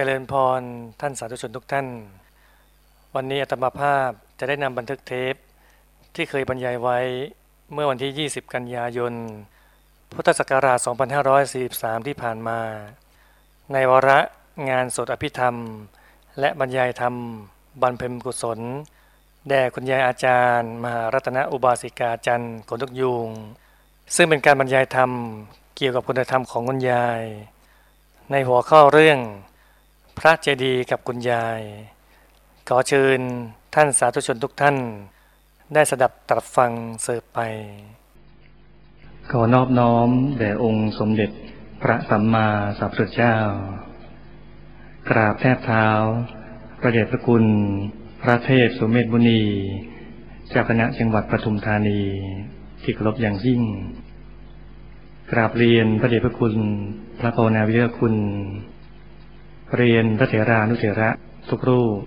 [0.00, 0.62] เจริญพร
[1.00, 1.86] ท่านสาธุชนทุกท่าน
[3.14, 5.34] วันนี้อาตมาภาพจะได้นำบันทึกเทป
[6.14, 6.98] ที่เคยบรรยายไว้
[7.72, 9.12] เมื่อวันที่ 20 กันยายน
[10.12, 10.78] พุทธศักราช
[11.42, 12.60] 2543 ที่ผ่านมา
[13.72, 14.18] ในวาระ
[14.70, 15.56] งานสดอภิธรรม
[16.40, 17.14] และบรรยายธรรม
[17.82, 18.60] บรรเพ็ญกุศล
[19.48, 23.28] แด่คุณยายอาจารย์ มหารัตนอุบาสิกาจันทร์ขนทุกยุง
[24.14, 25.10] ซึ่งเป็นการบรรยายธรรม
[25.76, 27.22] เกี่ยวกับคุณธรรมของคุณยาย
[28.30, 29.20] ในหัวข้อเรื่อง
[30.22, 31.60] พระเจดีย์กับคุณยาย
[32.68, 33.18] ขอเชิญ
[33.74, 34.76] ท่านสาธุชนทุกท่าน
[35.74, 36.70] ได้สดับตรับฟัง
[37.02, 37.40] เสิร์ฟไป
[39.30, 41.30] ขอนอบน้อมแด่องค์สมเด็จ
[41.82, 43.36] พระสัมมาสัมพุทธเจ้า
[45.10, 45.86] กราบแทบเท้า
[46.80, 47.44] ประเดชพระคุณ
[48.22, 49.42] พระเทพสุเมธบุณี
[50.48, 52.00] เจ้าคณะจังหวัดปทุมธานี
[52.82, 53.62] ที่เคารพอย่างยิ่ง
[55.32, 56.54] กราบเรียนพระเดชพระคุณ
[57.18, 58.14] พระภาวนาวิเทยคุณ
[59.76, 61.10] เรียนพระเถรานุเถระ
[61.50, 61.98] ทุกรูป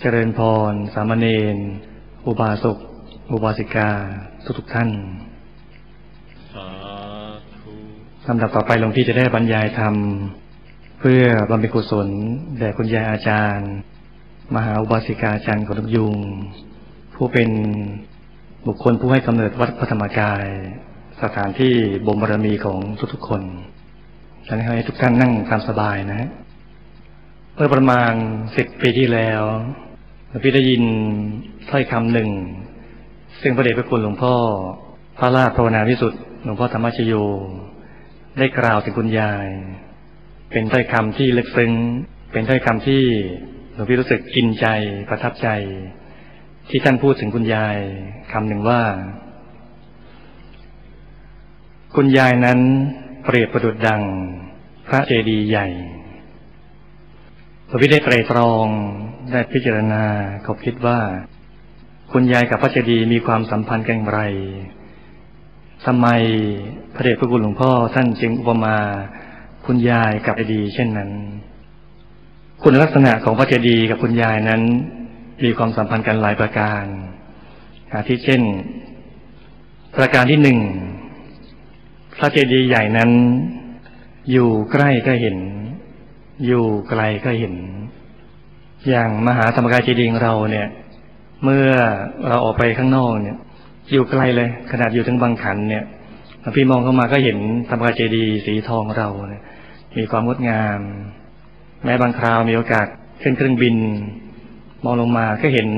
[0.00, 1.56] เจริญพร สามเณร
[2.26, 2.78] อุบาสก
[3.32, 3.90] อุบาสิกา
[4.44, 4.90] ทุกทุกๆท่าน
[6.52, 6.68] สา
[7.58, 7.72] ธุ
[8.28, 9.94] ลำดับต่อไปหลวงพี่จะได้บรรยายธรรม
[11.00, 12.08] เพื่อบำเพ็ญกุศล
[12.58, 13.70] แด่คุณยายอาจารย์
[14.54, 16.16] มหาอุบาสิกาอาจารย์ของทุกยุง
[17.14, 17.50] ผู้เป็น
[18.66, 20.44] บุคคลผู้ให้กำเนิดวัดพระธรรมกาย
[21.22, 21.74] สถานที่
[22.06, 22.78] บ่มบารมีของ
[23.14, 23.42] ทุกๆคน
[24.50, 26.28] ฉันให้ทุกท่านนั่งตามสบายนะ
[27.60, 28.12] เมื่อประมาณ
[28.56, 29.42] สิบปีที่แล้ว
[30.28, 30.82] หลวงพี่ได้ยิน
[31.70, 32.30] ถ้อยคำหนึ่ง
[33.40, 34.34] ซึ่งพระเดชพระคุณหลวงพ่อ
[35.18, 37.14] พระราชภาวนาวิสุทธิ์หลวงพ่อธรรมชโย
[38.38, 39.46] ได้กล่าวถึงคุณยาย
[40.52, 41.72] เป็นถ้อยคำที่ลึกซึ้ง
[42.32, 43.02] เป็นถ้อยคำที่
[43.74, 44.66] หลวงพี่รู้สึกกินใจ
[45.08, 45.48] ประทับใจ
[46.70, 47.76] ที่ท่านพูดถึงคุณยาย
[48.32, 48.82] คำหนึ่งว่า
[51.96, 52.58] คุณยายนั้น
[53.24, 54.02] เปรียบประดุจดัง
[54.88, 55.68] พระเจดีย์ใหญ่
[57.70, 58.66] หลวงพี่ได้ไตรตรอง
[59.32, 60.04] ได้พิจารณา
[60.42, 60.98] เขาคิดว่า
[62.12, 64.20] คุณยายกับพระเจดีย์มีความสัมพันธ์กันอย่างไร
[65.86, 66.06] ทำไม
[66.94, 68.76] พระเดชพระคุณหลวงพ่อท่านจึงอุปมา
[69.66, 71.10] คุณยายกับเจดีเช่นนั้น
[72.62, 74.62] คุณลักษณะของพระเจดีย์กับคุณยายนั้น
[75.44, 76.84] มีความสัมพันธ์กันหลายประการ
[77.92, 78.42] อาทิเช่น
[79.96, 80.58] ประการที่หนึ่ง
[82.18, 83.10] พระเจดีย์ใหญ่นั้น
[84.30, 85.38] อยู่ใกล้ก็เห็น
[86.46, 87.54] อยู่ไกลก็เห็น
[88.88, 90.68] อย่างมหาธรรมกายเจดีย์ของเราเนี่ย
[91.44, 91.68] เมื่อ
[92.28, 93.36] เราออกไปข้างนอกเนี่ย
[93.92, 95.84] อยู่ไกลเลย ขนาดอยู่ถึงบางขันเนี่ย
[96.56, 97.38] พี่มองเข้ามาก็เห็น
[97.70, 99.42] ธรรมกายเจดีย์สีทองเราเนี่ย
[99.96, 100.80] มีความงดงาม
[101.84, 102.86] แม้บางคราวมีโอกาส
[103.22, 103.76] ขึ้นเครื่องบิน
[104.84, 105.68] มองลงมาก็เห็น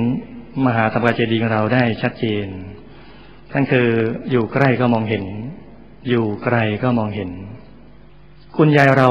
[0.67, 2.47] มหาธรรมกายเจดีย์ของเราได้ชัดเจน
[3.55, 3.89] นั่นคือ
[4.31, 5.25] อยู่ใกล้ก็มองเห็น
[6.09, 7.31] อยู่ไกลก็มองเห็น
[8.57, 9.09] คุณยายเรา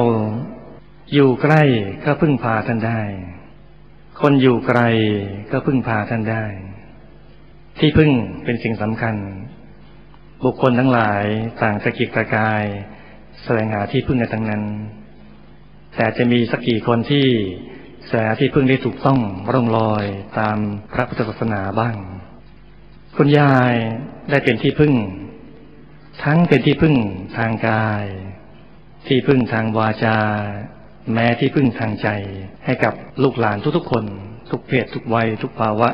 [1.14, 1.62] อยู่ใกล้
[2.06, 3.02] ก็พึ่งพาท่านได้
[4.22, 4.82] คนอยู่ไกล
[5.52, 6.46] ก็พึ่งพาท่านได้
[7.80, 8.12] ที่พึ่ง
[8.44, 9.16] เป็นสิ่งสำคัญ
[10.44, 11.24] บุคคลทั้งหลาย
[11.62, 12.64] ต่างตะกิกตะกาย
[13.44, 14.64] แสวงหาที่พึ่งกันทั้งนั้น
[15.96, 17.26] แต่จะมีสักกี่คนที่
[18.08, 19.20] แสวงหาที่พึ่งได้ถูกต้อง
[19.54, 20.06] ร่องรอย
[20.40, 20.58] ตาม
[20.94, 21.96] พระพุทธศาสนาบ้าง
[23.16, 23.74] คุณยาย
[24.30, 24.94] ได้เป็นที่พึ่ง
[26.24, 26.96] ทั้งเป็นที่พึ่ง
[27.38, 28.04] ทางกาย
[29.08, 30.20] ที่พึ่งทางวาจา
[31.14, 32.08] แม้ที่พึ่งทางใจ
[32.66, 32.94] ให้กับ
[33.24, 34.04] ลูกหลานทุกๆคน
[34.52, 35.90] ทุกเพศทุกวัย ทุกภาวะ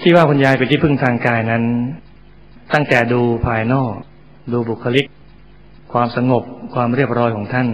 [0.00, 1.64] ที่ว่าคุณยายเป็นที่พึ่งทางกายนั้น
[2.74, 3.94] ตั้งแต่ดูภายนอก
[4.52, 5.06] ดูบุคลิก
[5.92, 6.44] ความสงบ
[6.74, 7.68] ความเรียบร้อยของท่าน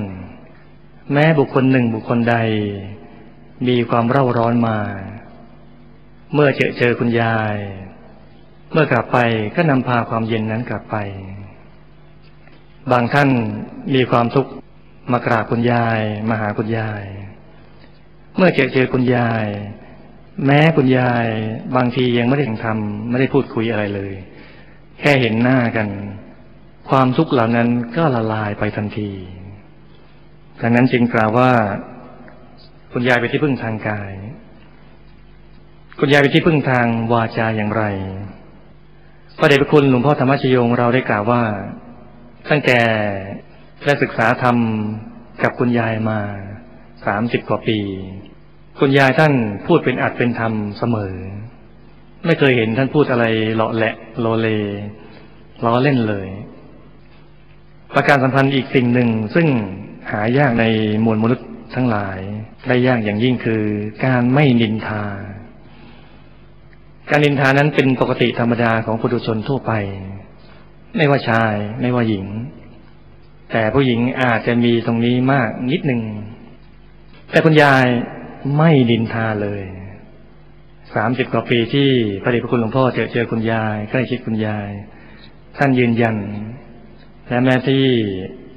[1.12, 2.36] แม้บุคคลหนึ่งบุคคลใด
[3.69, 4.78] มีความเร่าร้อนมา
[6.34, 7.56] เมื่อเจอเจอคุณยาย
[8.72, 9.19] เมื่อกลับไป
[9.56, 10.97] ก็นำพาความเย็นนั้นกลับไป
[12.92, 13.28] บางท่าน
[13.94, 14.50] มีความทุกข์
[15.12, 17.03] มากราบคุณยาย มาหาคุณยาย
[18.37, 19.47] เมื่อเจอเจอคุณยาย
[20.47, 21.26] แม้คุณยาย
[21.76, 24.12] บางทียังไม่ได้ทำไม่ได้พูดคุยอะไรเลย
[25.00, 25.88] แค่เห็นหน้ากัน
[26.88, 29.10] ความทุกข์เหล่านั้นก็ละลายไปทันที
[30.60, 31.53] ดังนั้นจึงกล่าวว่า
[32.92, 34.12] คุณยายเป็นที่พึ่งทางกาย
[36.01, 37.84] คุณยายเป็นที่พึ่งทางวาจาอย่างไร
[39.39, 41.42] พระเดชพระคุณหลวงพ่อธรรมชโยงเราได้กล่าวว่า
[42.51, 42.78] ตั้งแต่
[43.84, 44.56] ได้ศึกษาธรรม
[45.42, 46.21] กับคุณยายมา
[47.06, 47.78] สามสิบกว่าปี
[48.80, 49.32] คุณยายท่าน
[49.66, 51.15] พูดเป็นอัดเป็นธรรมเสมอ
[52.27, 53.24] ไม่เคยเห็นท่านพูดอะไร
[53.54, 54.48] เลาะแหละโลเล
[55.65, 56.28] ล้อเล่นเลย
[57.94, 59.47] ประการสำคัญอีกสิ่งหนึ่งซึ่ง
[60.10, 60.65] หายากใน
[61.04, 62.18] มวลมนุษย์ทั้งหลาย
[62.68, 63.62] ได้ยากอย่างยิ่งคือ
[64.04, 65.04] การไม่นินทา
[67.10, 69.72] การนินทานั้นเป็นปกติธรรมดาของปุถุชนทั่วไป
[70.97, 72.26] ไม่ว่าชาย ไม่ว่าหญิง
[73.52, 76.02] แต่ผู้หญิงอาจจะมีตรงนี้มากนิดหนึ่ง
[77.30, 77.86] แต่คุณยาย
[78.56, 79.62] ไม่ดินทาเลย
[80.94, 81.88] สามสิบกว่าปีที่
[82.22, 84.68] พระเดชพระคุณหลวงพ่อเจอเจอคุณยายใกล้ชิดคุณยาย
[85.58, 86.16] ท่านยืนยัน
[87.28, 87.82] และแม้ที่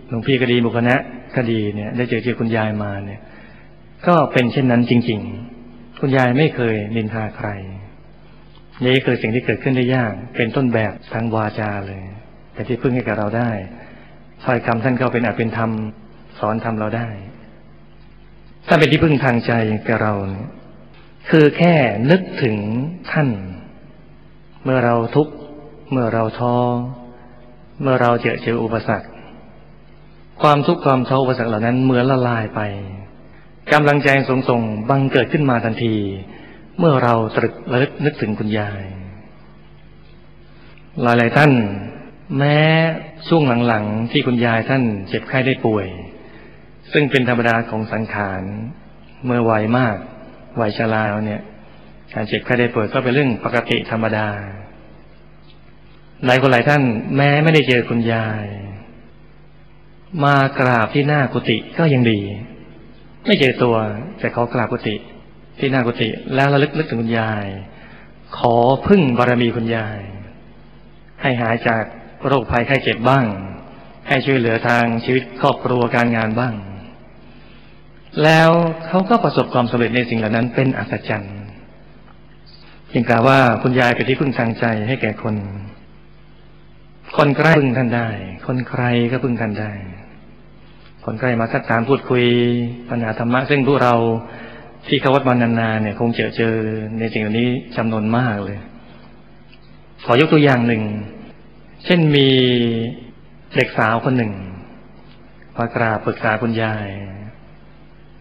[0.10, 0.96] หลวงพี่ก็ดีบุคณะ
[1.36, 3.22] ก็ดีเนี่ย ได้เจอเจอคุณยายมาเนี่ย
[4.08, 5.20] ก็เป็นเช่นนั้นจริง
[5.60, 7.50] ๆ คุณยายไม่เคยนินทาใคร
[8.86, 12.02] นี่คือสิ่งที่เกิดขึ้นได้ยาก เป็นต้นแบบทางวาจาเลย
[12.54, 13.52] แต่ที่พึ่งให้กับเราได้
[14.44, 15.72] ถ้อยคำท่านก็เป็นอาจเป็นธรรม
[16.40, 17.08] สอนธรรมเราได้
[18.68, 19.52] ถ้านเป็นที่พึ่งทางใจ
[19.86, 20.48] แก่เราเนี่ย
[21.30, 21.74] คือแค่
[22.12, 22.56] นึกถึง
[23.12, 23.30] ท่าน
[24.64, 25.34] เมื่อเราทุกข์
[25.92, 26.56] เมื่อเราท้อ
[27.82, 29.08] เมื่อเราเจอเจออุปสรรค
[30.42, 32.62] ความทุกข์ความท้ออุปสรรคเหล่านั้นเหมือนละลายไป
[33.74, 35.96] กำลังใจสงส่งบังเกิดขึ้นมาทันที
[36.80, 38.84] เมื่อเราตรึกระลึกนึกถึงคุณยาย
[41.02, 41.52] หลายๆท่าน
[42.38, 42.58] แม้
[43.28, 45.88] ช่วงหลังๆที่คุณยายท่านเจ็บไข้ได้ป่วย
[46.94, 48.42] ซึ่งเป็นธรรมดาของสังขาร
[49.26, 49.98] เมื่อวัยมาก
[50.62, 51.42] วัยชราเนี่ย
[52.14, 54.28] การเจ็บไข้ได้ป่วยก็เป็นเรื่องปกติธรรมดา
[56.26, 56.84] หลายคนหลายท่าน
[57.18, 58.46] แม้ไม่ได้เจอคุณยาย
[60.26, 62.22] มากราบที่หน้ากุฏิก็ยังดี
[63.26, 63.76] ไม่เจอตัว
[64.20, 64.96] แต่เขากราบกุฏิ
[65.60, 67.46] ที่หน้ากุฏิแล้วระลึกนึกถึงคุณยาย
[68.38, 68.56] ขอ
[68.88, 70.00] พึ่งบารมีคุณยาย
[71.22, 71.84] ให้หายจาก
[72.28, 73.26] โรคภัยไข้เจ็บบ้าง
[74.08, 76.54] ให้ช่วยเหลือทางชีวิตครอบครัวการงานบ้าง
[78.24, 78.50] แล้ว
[78.88, 81.36] เขาก็ประสบความสำเร็จในสิ่งเหล่านั้นเป็นอัศจรรย์
[82.92, 85.36] จึงกล่าวว่าคุณยายเป็นที่พึ่งทางใจให้แก่คน
[87.18, 88.10] คนใกล้พึ่งท่านได้
[88.48, 89.72] คนใครก็พึ่งท่านได้
[91.06, 92.24] คนใกล้มาสักถามพูดคุย
[92.90, 93.96] ปัญหาธรรมะซึ่งพวกเรา
[94.88, 96.56] ที่เข้าวัดมานานๆเนี่ย คงเจอเจอ
[97.00, 98.58] ในสิ่งเหล่านี้จำนวนมากเลย
[100.06, 100.84] ขอยกตัวอย่างหนึ่ง
[101.86, 102.30] เช่นมี
[103.56, 104.32] เด็กสาวคนหนึ่ง
[105.58, 106.88] มากราบปรึกษาคุณยาย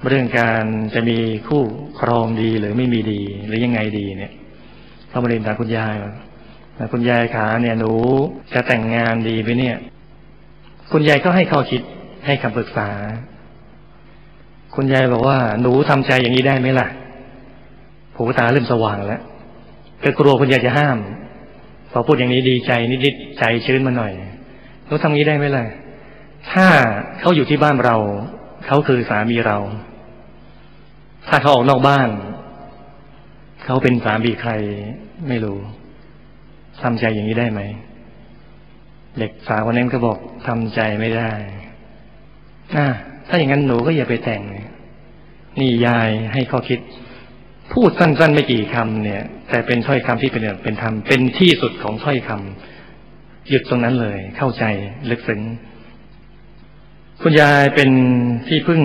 [0.09, 0.65] เรื่องการ
[0.95, 1.19] จะมี
[1.49, 1.63] คู่
[2.01, 4.33] ครองดีหรือไม่มีดี หรือยังไงดีเนี่ย
[5.09, 6.13] เขามาเรียนถามคุณยายว่า
[6.93, 7.93] คุณยายขาเนี่ยหนู
[8.55, 9.77] จะแต่งงานดีไหมเนี่ย
[10.93, 11.83] คุณยายก็ให้ข้อคิด
[12.27, 12.89] ให้คำปรึกษา
[14.75, 16.89] คุณยายบอกว่า หนูทำใจอย่างนี้ได้ไหมล่ะ
[18.17, 19.21] หูตาเริ่มสว่างแล้ว
[20.03, 20.99] ก็กลัวคุณยายจะห้าม
[21.93, 24.13] พอพูดอย่างนี้ดีใจนิดๆใจชื้นมาหน่อย
[24.87, 25.67] หนูทำอย่างนี้ได้ไหมล่ะ
[26.53, 26.67] ถ้า
[27.21, 27.97] เขาอยู่ที่บ้านเรา
[28.67, 29.59] เขาคือสามีเรา
[31.29, 32.09] ถ้าเขาออกนอกบ้าน
[33.65, 34.53] เขาเป็นสามีใคร
[35.29, 35.59] ไม่รู้
[36.83, 37.61] ทำใจอย่างนี้ได้ไหม
[39.19, 41.31] เด็กสาวคนนั้นก็บอกทำใจไม่ได้
[42.75, 42.87] อ่า
[43.29, 44.43] ถ้าอย่างนั้นหนูก็อย่าไปแต่ง
[45.61, 46.81] นี่ยายให้ข้อคิด
[47.73, 54.65] พูดสั้นๆไม่กี่คำเนี่ย แต่เป็นถ้อยคำที่เป็นเป็นธรรมเป็นที่สุดของถ้อยคำหยุดตรงนั้นเลย เข้าใจ
[55.11, 55.41] ลึกซึ้ง
[57.23, 57.91] คุณยายเป็น
[58.49, 58.83] ที่พึ่ง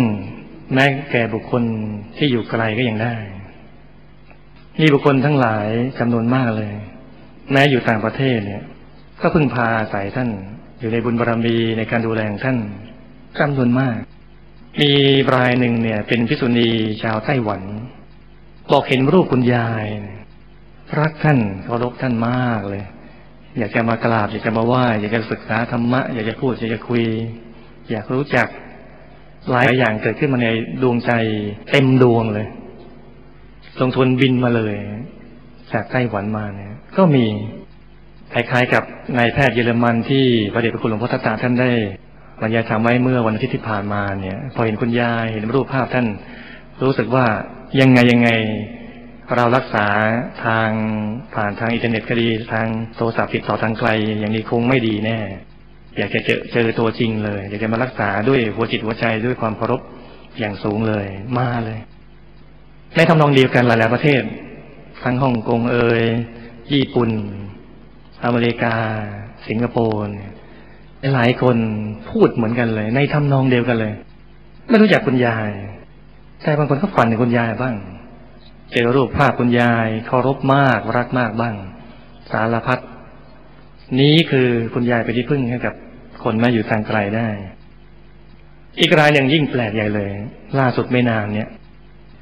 [0.73, 1.63] แม้แก่บุคคล
[2.17, 3.15] ที่อยู่ไกลก็ยังได้
[4.81, 5.67] มีบุคคลทั้งหลาย
[5.99, 6.73] จำนวนมากเลย
[7.51, 8.63] แม้อยู่ต่างประเทศเนี่ย
[9.21, 10.29] ก็พึ่งพาอาศัยท่าน
[10.79, 12.57] อยู่ในบุญบารรมีในการดูแลของท่าน
[13.39, 13.97] จำนวนมาก
[14.81, 14.91] มี
[15.35, 16.69] รายหนึ่งเนี่ย เป็นพิษุณี
[17.03, 17.61] ชาวไต้หวัน
[18.71, 19.85] บอกเห็นรูปคุณยาย
[20.99, 22.83] รักท่านเคารพท่านมากเลย
[23.57, 27.03] อยากจะมากราบ อยากจะมาไหว้อยากจะศึกษาธรรมะ อยากจะพูดอยากจะคุย
[27.89, 28.47] อยากรู้จัก
[29.51, 30.49] หลายอย่างเกิดขึ้นมาใน
[30.81, 31.11] ดวงใจ
[31.71, 32.47] เต็มดวงเลย
[33.79, 34.75] ลงทุนบินมาเลย
[35.73, 37.25] จากไต้หวันมาเนี่ยก็มี
[38.33, 38.83] คล้ายๆกับ
[39.17, 41.71] นายแพทย์เยอรมันที่พระเดชพระคุณหลวงพ่อตาตาท่านได้
[42.41, 46.07] บรรยายธรรมไว้เมื่อวันอาทิตย์ที่ผ่านมาเนี่ย พอเห็นคุณยายเห็นรูปภาพท่าน
[46.83, 47.25] รู้สึกว่า
[47.81, 48.29] ยังไงยังไง
[49.35, 49.85] เรารักษา
[50.45, 50.69] ทาง
[51.35, 55.19] ผ่านทางอินเทอร์เน็ตก็ดีทางโทรศัพท์ติดต่อทางไกล อย่างนี้คงไม่ดีแน่
[55.97, 59.81] อยากจะเจอเจอตัวจริงเลย อยากจะมารักษาด้วยหัวจิตหัวใจด้วยความเคารพ
[60.39, 61.07] อย่างสูงเลย
[61.37, 61.79] มาเลย
[62.95, 64.21] ในทำนองเดียวกันหลายๆประเทศ
[65.03, 66.01] ทั้งฮ่องกงเอย
[66.73, 67.09] ญี่ปุ่น
[68.23, 68.73] อเมริกา
[69.47, 70.01] สิงคโปร์
[71.13, 71.57] หลายคน
[72.09, 73.93] พูดเหมือนกันเลย ในทำนองเดียวกันเลย
[74.69, 75.49] ไม่รู้จักคุณยาย
[76.47, 77.75] แต่บางคนก็ฝันถึงคุณยายบ้าง
[78.71, 81.55] เจอรูปภาพคุณยายเคารพมากรักมากบ้าง
[82.31, 82.79] สารพัด
[83.99, 85.73] นี้คือคุณยายไปที่พึ่งให้กับ
[86.23, 87.27] คนมาอยู่ทางไกลได้
[88.79, 90.11] อีกรายหนึ่งยิ่งแปลกใหญ่เลย
[90.59, 91.49] ล่าสุดไม่นานเนี่ย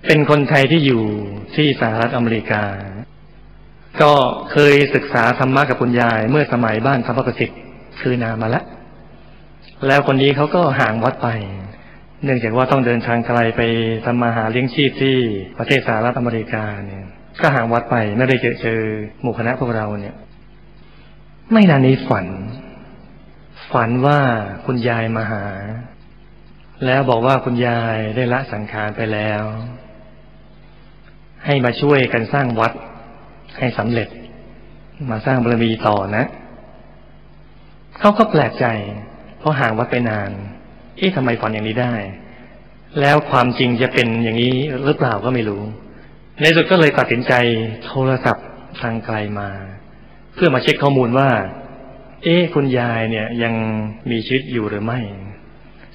[0.08, 1.04] เป็นคนไทยที่อยู่
[1.56, 2.64] ที่สหรัฐอเมริกา
[4.02, 4.14] ก็
[4.52, 7.60] เคยศึกษาธรรมะกับคุณยาย เมื่อสมัยบ้านธรรมประสิทธิ์
[8.02, 8.66] คือนานมาแล้ว
[9.88, 11.30] แล้วคนนี้เขาก็ห่างวัดไป
[12.26, 13.62] เนื่องจากว่าต้องเดินทางไกลไป
[14.06, 15.18] ทำมาหาเลี้ยงชีพที่
[15.58, 17.06] ประเทศสหรัฐอเมริกาเนี่ย
[17.42, 18.82] ก็ห่างวัดไปไม่ได้เจอเจอ
[19.22, 20.16] หมู่คณะพวกเราเนี่ย
[21.52, 22.28] ไม่นานนี้ฝัน
[23.72, 24.20] ฝันว่า
[24.66, 25.46] คุณยายมาหา
[26.86, 29.42] แล้วบอกว่าคุณยายได้ละสังขารไปแล้ว
[31.46, 32.72] ให้มาช่วยกันสร้างวัด
[33.60, 34.10] ให้สำเร็จ
[35.12, 36.26] มาสร้างบารมีต่อนะ
[38.00, 38.66] เขาก็แปลกใจ
[39.40, 40.32] เพราะห่างวัดไปนาน
[40.98, 41.94] เอ๊ะทำไมฝันอย่างนี้ได้
[43.00, 45.62] แล้วความจริงจะเป็นอย่างนี้หรือเปล่าก็ไม่รู้
[46.42, 47.34] ในสุดก็เลยตัดสินใจ
[47.86, 48.48] โทรศัพท์
[48.82, 49.50] ทางไกลมา
[50.36, 51.30] เพื่อมาเช็คข้อมูลว่า
[52.24, 53.54] เอ๊ะคุณยายเนี่ยยัง
[54.10, 55.00] มีชีวิตอยู่หรือไม่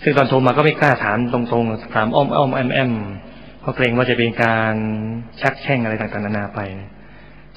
[0.03, 2.93] ซึ่งตอนโทรมาก็ไม่กล้าถามตรงๆถามอ้อมอ้อมแอมแอม
[3.61, 4.75] เพราะเกรงว่าจะเป็นการ
[5.41, 6.61] ชักแช่งอะไรต่างๆนานาไป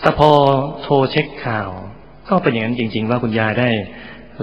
[0.01, 0.29] แต่พอ
[0.81, 1.69] โทรเช็คข่าว
[2.29, 3.69] ก็เป็นอย่างนั้นจริง ๆ ว่าคุณยายได้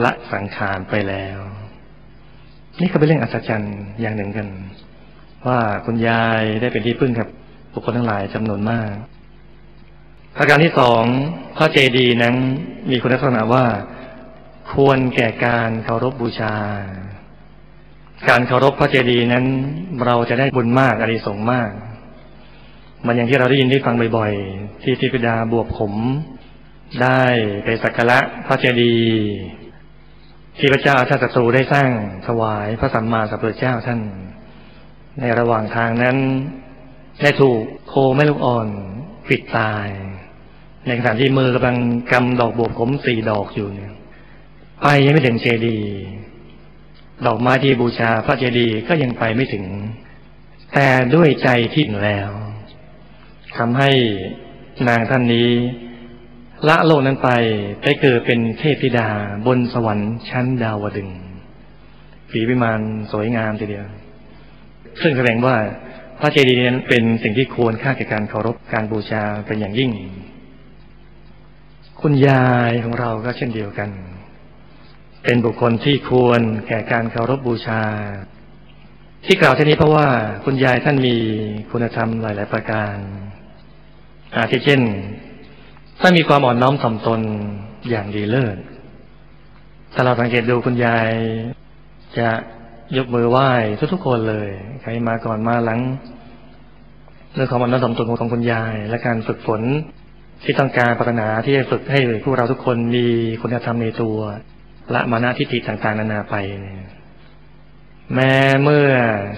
[0.05, 1.39] ละสังขารไปแล้ว
[2.79, 4.49] นี่ก็เป็นเรื่องอัศจรรย์อย่างหนึ่งกัน
[5.47, 7.29] ว่าคุณยายได้เป็นที่พึ่งกับ
[7.73, 8.91] บุคคลทั้งหลายจำนวนมาก
[10.37, 11.03] ประการที่สอง
[11.57, 12.35] พระเจดีย์นั้น
[12.91, 13.65] มีคุณลักษณะว่า
[14.73, 16.55] ควรแก่การเคารพบูชา
[18.29, 19.45] การเคารพพระเจดีย์นั้น
[20.05, 21.71] เราจะได้บุญมากอานิสงส์มาก
[23.07, 25.93] มันอย่างที่เราได้ยินได้ฟังบ่อยๆ ที่ทิพดาบวบผม
[27.03, 27.23] ได้
[27.65, 29.15] ไปสักการะพระเจดีย์
[30.63, 31.89] ที่พระเจ้าอาชาติศัตรูได้สร้าง
[32.27, 34.01] ถวายพระสัมมาสัมพุทธเจ้าท่าน
[35.21, 36.17] ในระหว่างทางนั้น
[37.21, 38.69] ได้ถูกโคแม่ลูกอ่อน
[39.29, 39.87] ปิดตาย
[40.87, 41.79] ในขณะที่มือกำลัง
[42.13, 43.93] กำดอกบวบผมสี่ดอกอยู่เนี่ย
[44.83, 45.93] ไปยังไม่ถึงเจดีย์
[47.27, 49.65] ดอกไม้ที่บูชาพระเจดีย์ก็ยังไปไม่ถึง
[50.75, 52.31] แต่ด้วยใจที่ถึงแล้ว
[53.57, 53.91] ทำให้
[54.89, 55.49] นางท่านนี้
[56.69, 57.31] ละโลกนั้นไป
[57.83, 59.09] ไปเกิดเป็นเทพธิดา
[59.47, 61.19] บนสวรรค์ชั้นดาวดึงส์
[62.31, 62.81] ฝีวิมาน
[63.13, 63.87] สวยงามทีเดียว
[65.03, 65.57] ซึ่งแสดงว่า
[66.21, 69.91] พระเจดีย์นั้นเป็นสิ่งที่ควรค่าแก่การเคารพการบูชาเป็นอย่างยิ่ง
[72.01, 73.91] คุณยายของเราก็เช่นเดียวกัน
[75.25, 77.83] เป็นบุคคลที่ควรแก่การเคารพบูชา
[79.27, 80.07] ที่กล่าวเช่นนี้เพราะว่า
[80.45, 81.17] คุณยายท่านมี
[81.71, 82.95] คุณธรรมหลาย ๆ ประการ
[84.37, 84.83] อาทิเช่น
[86.03, 87.21] ท่ามีความอ่อนน้อมถ่อมตน
[87.91, 88.57] อย่างดีเลิศ
[89.95, 91.09] ถ้าเราสังเกตดูคุณยาย
[92.19, 92.29] จะ
[92.97, 93.51] ยกมือไหว้
[93.93, 94.49] ทุกๆคนเลย
[94.81, 95.81] ใครมาก่อนมาหลัง
[97.35, 99.61] เรื่องความอ่อนน้อมถ่อมตนของคุณยาย และการฝึกฝน
[100.45, 103.07] ที่ต้องการปรารถนาที่จะฝึกให้พวกเราทุกคนมี
[103.43, 104.17] คุณธรรมในตัว
[104.95, 106.35] ละมานะทิฏฐิต่างๆ นานาไป
[108.15, 108.89] แม้เมื่อ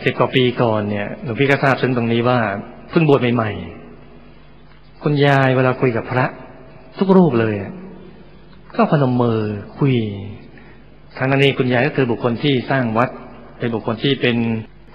[0.05, 2.39] สิบกว่าปีก่อนเนี่ยหลวงพี่ก็ทราบซึ้งตรงนี้ว่า
[2.91, 6.27] เพิ่งบวชใหม่ๆคุณยายเวลาคุยกับพระ
[6.99, 7.55] ทุกรูปเลย
[8.77, 9.39] ก็พนมมือ
[9.79, 9.95] คุย
[11.17, 13.09] ทางนั้นเองคุณยายก็คือบุคคลที่สร้างวัด
[13.59, 14.37] เป็นบุคคลที่เป็น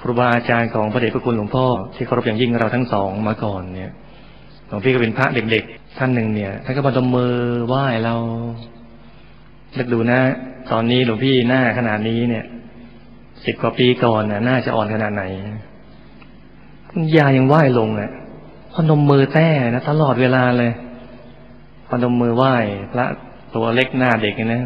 [0.02, 3.92] ครูบาอาจารย์ของพระเดชพระคุณหลวงพ่อ ที่เคารพอย่างยิ่งเราทั้งสองมาก่อนเนี่ย
[4.68, 7.34] หลวงพี่ก็เป็นพระเด็กๆท่านหนึ่งเนี่ยท่านก็พนมมือ
[7.68, 8.16] ไหว้เรา
[9.78, 10.20] นึกดูนะ
[10.72, 12.46] ตอนนี้หลวงพี่หน้าขนาดนี้เนี่ย
[13.46, 15.24] สิบกว่าปีก่อนน่ะน่าจะอ่อนขนาดไหน
[16.90, 18.12] คุณยายยังไหว้ลงอะ
[18.74, 20.72] พนมมือแต้นะตลอดเวลาเลย
[21.90, 22.56] พนมมือไหว้
[22.92, 23.06] พระ
[23.56, 24.64] ตัวเล็กหน้าเด็กนะ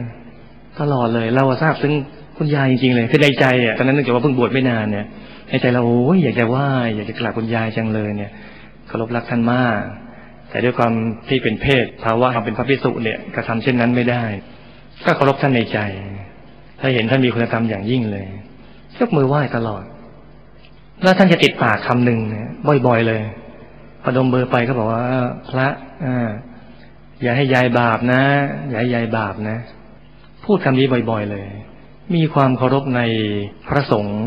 [0.79, 1.93] ตลอดเลยเราทราบซึ้ง
[2.37, 5.05] คุณยายจริงๆเลยคือในใจอะตอนนั้นเนื่องจากว่าเพิ่งบวชไม่นานเนี่ย
[5.49, 8.31] ในใจเราโอ้ยอยากจะไหว้อยากจะกราบคุณยายจังเลยเนี่ย
[8.87, 9.81] เคารพรักท่านมาก
[10.49, 10.93] แต่ด้วยความ
[11.29, 14.23] ที่เป็นเพศภาวะความเป็นพระพิสุเนี่ยกระทำเช่นนั้นไม่ได้
[15.05, 15.79] ก็เคารพท่านในใจ
[16.79, 18.27] ถ้าเห็นท่านมีคุณธรรมอย่างยิ่งเลย
[18.99, 19.83] ยกมือไหว้ตลอด
[21.03, 22.47] แล้วท่านจะติดปากคำหนึ่งเนี่ย
[22.87, 23.21] บ่อยๆเลย
[24.03, 25.01] พอดมเบอร์ไปก็บอกว่า
[25.49, 25.67] พระ
[26.05, 26.29] อ่า
[27.21, 28.21] อย่าให้ยายบาปนะ
[28.69, 29.57] อย่าให้ยายบาปนะ
[30.45, 31.47] พูดคำนี้บ่อยๆเลย
[32.15, 33.01] มีความเคารพใน
[33.67, 34.21] พระสงฆ์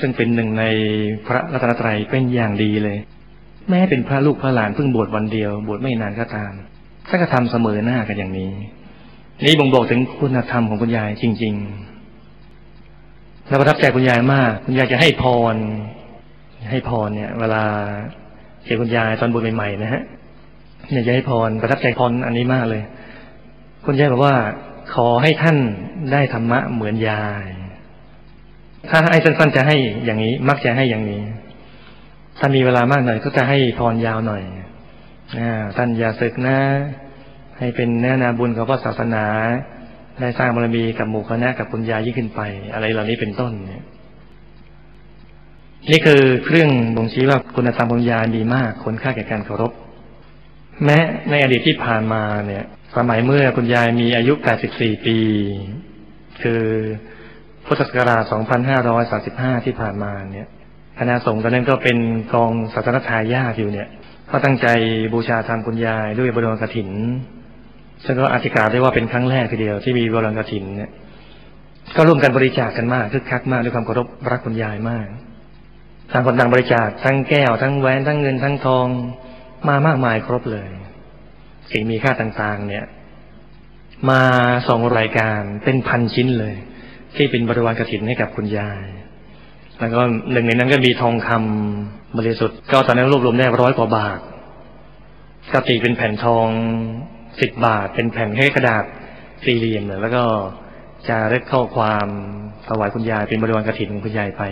[0.00, 0.64] ซึ่งเป็นหนึ่งใน
[1.26, 2.98] พระรัตนตรัยเป็นอย่างดีเลย
[3.70, 6.52] แม้เป็นพระลูกพระหลานเพิ่งบวชวันเดียว บวชไม่นานก็ตาม
[7.08, 8.50] ท่านก็ทำเสมอหน้ากันอย่างนี้
[9.46, 15.56] นี่บ่งบอกถึงคุณธรรมของคุณยายจริงๆเราประทับใจคุณยายมากคุณยายจะให้พร
[16.70, 17.64] ให้พรเนี่ย เวลา
[18.64, 20.02] เจอคุณยายตอนบวชใหม่ๆนะฮะ
[20.90, 22.82] เนี่ยจะให้พรประทับใจพรอันนี้มากเลย
[23.84, 24.36] คุณยายบอกว่า
[24.94, 25.56] ขอให้ท่าน
[26.12, 27.46] ได้ธรรมะเหมือนยาย
[28.88, 31.22] ถ้าให้สั้นๆจะให้อย่างนี้ มักจะให้อย่างนี้
[32.38, 34.42] ถ้ามีเวลามากหน่อย ก็จะให้พรยาวหน่อย
[35.76, 36.58] ท่านอย่าศึกนะ
[37.58, 39.24] ให้เป็นแน่นาบุญของพระศาสนา
[40.20, 42.40] ได้สร้างบารมีกับหมู่คณะกับคุณยายยิ่งขึ้นไป
[42.72, 43.84] อะไรเหล่านี้เป็นต้นเนี่ย
[45.90, 49.72] นี่คือเครื่องบ่งชี้ว่าคุณธรรมของยายดีมากคนค่าแก่การเคารพ
[50.84, 50.98] แม้
[51.30, 52.64] ในอดีตที่ผ่านมาเนี่ย
[52.96, 54.34] สมัยเมื่อคุณยายมีอายุ
[54.70, 55.18] 84 ปี
[56.42, 56.62] คือ
[57.66, 58.22] พุทธศักราช
[59.58, 60.48] 2535 ที่ผ่านมาเนี่ย
[60.98, 61.98] คณะสงฆ์ตอนนั้นก็เป็น
[62.34, 63.88] กองศาสนทายาทอยู่เนี่ย
[64.30, 64.66] ก็ตั้งใจ
[65.14, 66.90] บูชาทางคุณยายด้วยบรมกฐิน
[68.04, 70.90] ซึ่งก็อธิการได้ว่าเป็นครั้งแรกทีเดียวที่มีบรมกฐินเนี่ย
[71.96, 75.06] ก็ร่วมกันบริจาคกันมากคึกคักมากด้วยความเคารพรักคุณยายมาก
[76.12, 78.86] ทางคนต่างบริจาคทั้งแก้วทั้งแหวนทั้งเงินทั้งทอง
[79.68, 80.68] มามากมายครบเลย
[81.72, 82.84] สิ่งมีค่าต่างๆ เนี่ย
[84.10, 84.22] มา
[84.68, 86.54] สองรายการเป็นพันชิ้นเลย
[87.16, 88.84] ที่เป็นบริวารกฐินให้กับคุณยาย
[89.80, 90.00] แล้วก็
[90.32, 94.18] หนึ่งในนั้นก็มีทองคำบริสุทธิ์ก็ตอนนั้นรวบรวมได้ร้อยกว่าบาท
[95.54, 96.46] กติเป็นแผ่นทอง
[97.40, 98.84] สิบบาท เป็นแผ่นแค่กระดาษ
[99.44, 100.24] สี่เหลี่ยมแล้วก็
[101.08, 102.06] จะเรียกข้อความ
[102.66, 104.42] ถวายคุณยายเป็นบริวารกฐินของคุณยายไป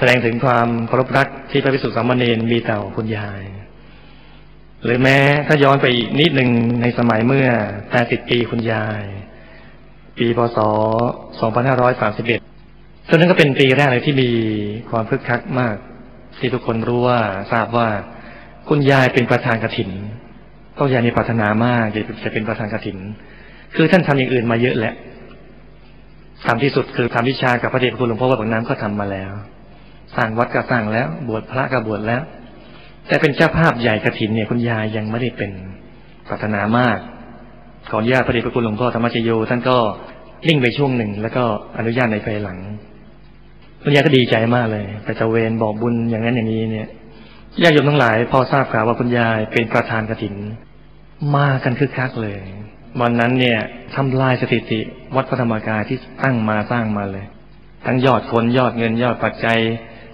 [0.00, 3.42] แสดงถึงความเคารพรักที่พระภิกษุสามเณรมีต่อคุณยาย
[4.84, 6.50] หรือแม้ถ้าย้อนไปอีกนิดหนึ่ง
[6.80, 7.48] ในสมัยเมื่อ
[7.90, 9.02] 80 ปีคุณยาย
[10.18, 10.58] ปีพศ
[12.18, 14.30] 2531ซึ่งนั้นก็เป็นปีแรกเลยที่มี
[14.90, 15.76] ความคึกคักมาก
[16.38, 17.20] ที่ทุกคนรู้ว่า
[17.52, 17.88] ทราบว่า
[18.68, 19.90] คุณยายเป็นประธานกฐิน
[20.78, 21.86] ก็ยายมีปรารถนามาก
[22.24, 22.98] จะเป็นประธานกฐิน
[23.76, 24.94] คือท่านทำอย่างอื่นมาเยอะแหละ
[26.46, 29.32] ทำที่สุดคือทำวิชากับพระเดชพระคุณหลวงพ่อวัดบางน้ำก็ทำมาแล้ว
[30.16, 32.22] สร้างวัดก็สร้างแล้ว บวชพระก็บวชแล้ว
[33.08, 35.50] แต่เป็นเจ้าภาพใหญ่กฐินเนี่ยคุณยายยังไม่ได้เป็น
[36.28, 36.98] ปรารถนามาก
[37.90, 39.76] ขออนุญาตพระเดชพระคุณหลวงพ่อธรรมชโยท่านก็
[40.48, 41.44] นิ่งไปช่วงหนึ่ง แล้วก็
[41.78, 42.58] อนุญาตในภายหลัง
[43.82, 46.88] คุณยายก็ดีใจมากเลยไปตะเวนบอกบุญอย่างนั้นอย่างนี้เนี่ย
[47.62, 50.34] ญาติโยมทั้งหลาย พอทราบข่าวว่าคุณยายเป็นประธานกฐิน
[51.34, 52.38] มากันคึกคักเลย
[53.00, 53.58] วันนั้นเนี่ย
[53.94, 54.80] ทำลายสถิติ
[55.16, 57.26] วัดพระธรรมกายที่ตั้งมาสร้างมาเลย
[57.86, 59.58] ทั้งยอดคนยอดเงินยอดปัจจัย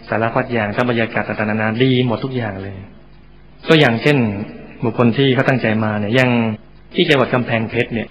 [0.09, 2.77] สารพัดอย่างทั้งบรรยากาศต่างๆนานาดีหมดทุกอย่างเลย
[3.69, 4.17] ก็อย่างเช่น
[4.85, 6.31] บุคคลที่เขาตั้งใจมาเนี่ยยัง
[6.95, 8.09] ที่จังหวัดกำแพงเพชรเนี่ย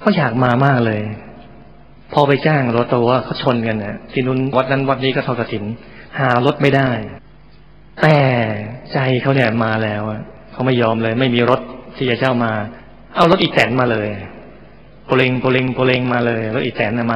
[0.00, 1.00] เขาอยากมามากเลย
[2.12, 5.64] พอไปจ้างรถตัวว่าเขาชนกันเนี่ยที่นู้นวัดนั้นวัดนี้ก็ทอดกระถิน
[6.18, 6.90] หารถไม่ได้
[8.02, 8.16] แต่
[8.92, 10.02] ใจเขาเนี่ยมาแล้ว
[10.52, 11.60] เขาไม่ยอมเลย ไม่มีรถ
[11.96, 12.52] ที่จะเช่ามา
[13.16, 14.08] เอารถอีแตนมาเลย
[15.06, 17.06] โปเลงโปเลงโปเลงมาเลยรถอีแตนมา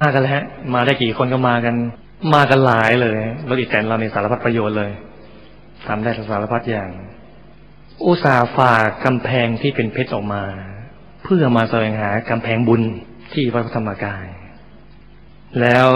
[0.00, 0.42] มากันแล้ว
[0.74, 1.74] มาได้กี่คนก็มากัน
[2.32, 4.92] มากันหลายเลยรถอีแตนเราในสารพัดประโยชน์เลย
[5.86, 6.90] ทำได้สารพัดอย่าง
[8.06, 10.44] อุตสาห์ฝากกำแพงที่เป็นเพชรออกมา
[11.24, 12.82] เพื่อมาแสวงหากำแพงบุญ
[13.32, 14.26] ที่วัดพระธรรมกาย
[15.60, 15.88] แล้ว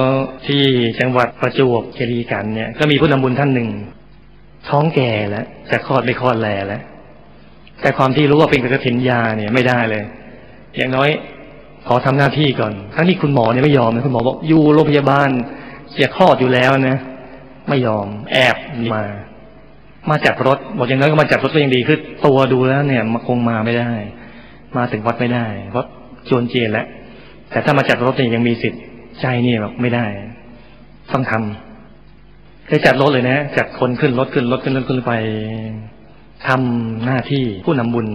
[0.47, 0.65] ที่
[1.01, 3.69] จังหวัดประจวบคีรีกันเนี่ย ก็มีผู้นำบุญท่านหนึ่ง
[4.69, 6.83] ท้องแก่แล้วจะคลอดไปคลอดแลแล้ว
[7.81, 10.05] แต่ความที่รู้ว่าเป็นกระถินยาเนี่ยไม่ได้เลย
[10.77, 11.09] อย่างน้อย
[11.87, 15.29] ขอทำหน้าที่ก่อนทั้งที่คุณหมอเนี่ยไม่ยอมนะคุณหมอบอกอยู่โรงพยาบาล
[16.03, 16.99] จะคลอดอยู่แล้วนะ
[17.69, 18.57] ไม่ยอม แอบ
[18.95, 19.03] มา
[20.11, 23.93] มาจัดรถบอกอย่างน้อยก็มาจัดรถก็ยังดีคือตัวดูแล้วเนี่ยมาคงมาไม่ได้
[24.77, 25.87] มาถึงวัดไม่ได้เพราะ
[26.29, 26.87] จวนเจียนแล้ว
[27.51, 28.83] แต่ถ้ามาจัดรถเนี่ยยังมีสิทธิ์
[29.21, 30.07] ใจนี่แบบไม่ได้
[31.13, 35.13] ต้องทำเคยจัดรถเลยนะจัดคนขึ้นรถขึ้นรถขึ้นรถขึ้นไป
[36.47, 38.07] ทำหน้าที่ผู้นำบุญ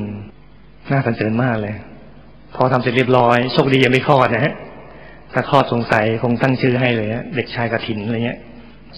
[0.92, 1.76] น่าสรรเสริญมากเลย
[2.56, 4.54] พอทำเสร็จเรียบร้อยโชคดียังไม่คลอดนะฮะ
[5.34, 8.40] ถ้าคลอดสงสัยคงตั้งชื่อให้เลยเด็กชายกระถินอะไรเงี้ย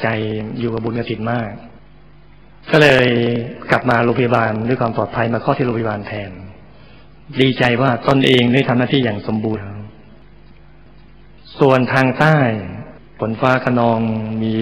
[0.01, 0.07] ใจ
[0.59, 1.51] อยู่กับบุญกระถินมาก
[2.71, 3.05] ก็เลย
[3.71, 6.31] กลับมาโรงพยาบาลด้วยความปลอดภัยมาคลอที่โรงพยาบาลแทน
[7.41, 9.63] ดีใจว่าตนเองได้ทำหน้าที่อย่างสมบูรณ์
[11.59, 12.37] ส่วนทางใต้
[13.19, 13.99] ฝนฟ้าขนอง
[14.43, 14.55] มี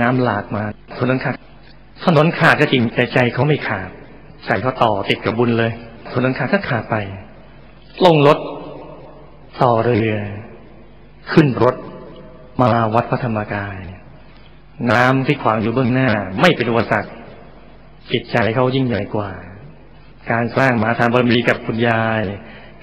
[0.00, 0.62] น้ำหลากมา
[0.98, 1.34] ถนนขาด
[2.06, 3.88] ถนนขาดก็จริงแต่ใจเขาไม่ขาด
[4.46, 5.72] ใจเขาต่อติดกับบุญเลย
[6.14, 6.96] ถนนขาดก็ขาดไป
[8.04, 8.38] ลงรถ
[9.62, 10.16] ต่อเรือ
[11.32, 11.76] ขึ้นรถ
[12.60, 13.78] มาวัดพระธรรมกาย
[14.90, 16.08] น้ำที่ขวางอยู่เบื้องหน้า
[16.40, 17.10] ไม่เป็นอุปสรรค
[18.12, 19.30] จิตใจเขายิ่งใหญ่กว่า
[20.30, 22.22] การสร้างมหาทานบารมีกับคุณยาย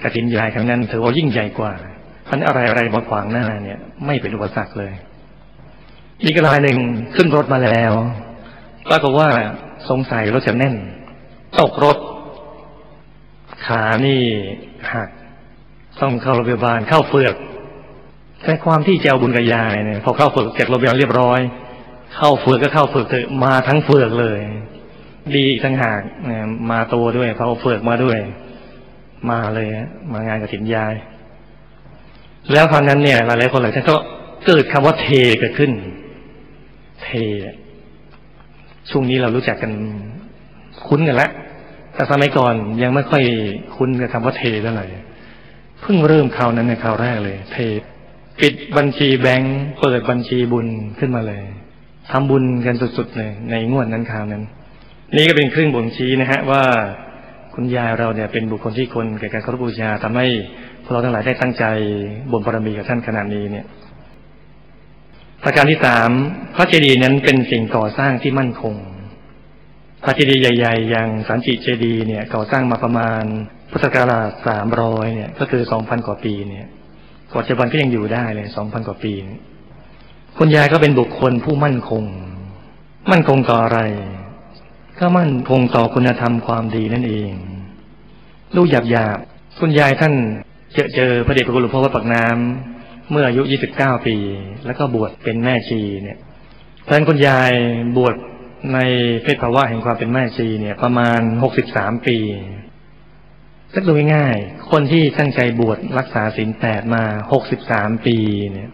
[0.02, 1.74] กฐินยายครั้งนั้นถือว่ายิ่งใหญ่กว่า
[2.28, 4.94] พันอะไรอะไรมาขวางหน้าเนี่ย ไม่เป็นอุปสรรคเลย
[6.24, 6.78] อีกรายหนึ่ง
[7.16, 7.94] ขึ้นรถมาแล้ว
[8.90, 9.30] ปรากฏว่า
[9.90, 10.76] สงสัยรถจะแน่น
[11.60, 11.98] ตกรถ
[13.66, 14.22] ขานี่
[14.94, 15.10] หัก
[16.02, 17.36] ต้องเข้าโรงพยาบาลเข้าเฟือก
[18.44, 21.40] แต่ความที่เจ้าบุญกับยายเนี่ยพอเข้าเฟือกจากโรงพยาบาลเรียบร้อย
[22.16, 24.40] เข้าเฟือกก็เข้าเฟือกเถอะมาทั้งเฟือกเลย
[25.36, 26.02] ดีอีกทั้งหาก
[26.72, 28.18] มาตัวด้วยเขาเฟือกมาด้วย
[29.32, 29.68] มาเลย
[30.14, 30.94] มางานกับถิ่นยาย
[32.52, 33.96] แล้วครั้งนั้นเนี่ยหลายๆคนหลายท่านก็
[34.48, 35.08] เกิดคำว่าเท
[35.40, 35.72] เกิดขึ้น
[37.04, 37.10] เท
[38.90, 39.72] ช่วงนี้เรารู้จักกัน
[40.88, 41.32] คุ้นกันแล้ว
[41.94, 43.24] แต่สมัยก่อนยังไม่ค่อย
[43.76, 44.86] คุ้นกับคำว่าเทเท่าไหร่
[45.82, 47.58] เพิ่งเริ่มคราวนั้นในคราวแรกเลย เท
[48.42, 50.68] ปิดบัญชีแบงก์เปิดบัญชีบุญ
[51.00, 51.44] ขึ้นมาเลย
[52.12, 54.44] ทำบุญกันสุดๆเลย ในงวดนั้นคราวนั้น
[55.16, 56.64] นี่ก็เป็นเครื่องบ่งชี้นะฮะว่า
[57.54, 60.28] คุณยายเราเนี่ยเป็นบุคคลที่คนแก่การเคารพบูชาทำให้
[60.84, 61.66] พวกเราทั้งหลายได้ตั้งใจ
[62.32, 63.66] บ่มบารมีกับท่านขนาดนี้เนี่ย
[65.44, 66.10] ประการที่สาม
[66.56, 68.76] พระเจดีย์นั้นเป็นสิ่งก่อสร้างที่มั่นคง
[70.04, 73.24] พระเจดีย์ใหญ่ๆ อย่างสันติเจดีย์เนี่ยก่อสร้างมาประมาณ
[73.72, 74.12] พุทธกาล
[74.48, 76.68] สามร้อยเนี่ย ก็คือสองพันกว่าปีเนี่ย
[77.38, 79.14] ปัจจุบันก็ยังอยู่ได้เลยสองพันกว่าปี
[80.38, 82.04] คุณยายก็เป็นบุคคลผู้มั่นคง
[83.12, 83.80] มั่นคงต่ออะไร
[85.00, 87.32] ก็มั่นคงต่อคุณธรรมความดีนั่นเอง
[88.56, 89.18] ลูกหยาบหยาบ
[89.60, 90.14] คุณยายท่าน
[90.74, 93.42] เจอเจอพระเดชพระคุณหลวงพ่อวัดปากน้ำเมื่ออายุ
[93.76, 94.16] 29ปี
[94.66, 96.18] แล้วก็บวชเป็นแม่ชีเนี่ย
[96.88, 97.52] ท่านคุณยาย
[97.98, 98.16] บวช
[98.74, 98.80] ใน
[99.24, 101.20] เพศภาวะแห่งความเป็นแม่ชีเนี่ย ประมาณ
[101.64, 102.18] 63ปี
[103.74, 107.04] สักดูง่ายๆคนที่ตั้งใจบวชรักษาศีลแปดมา
[107.56, 108.18] 63ปี
[108.52, 108.72] เนี่ย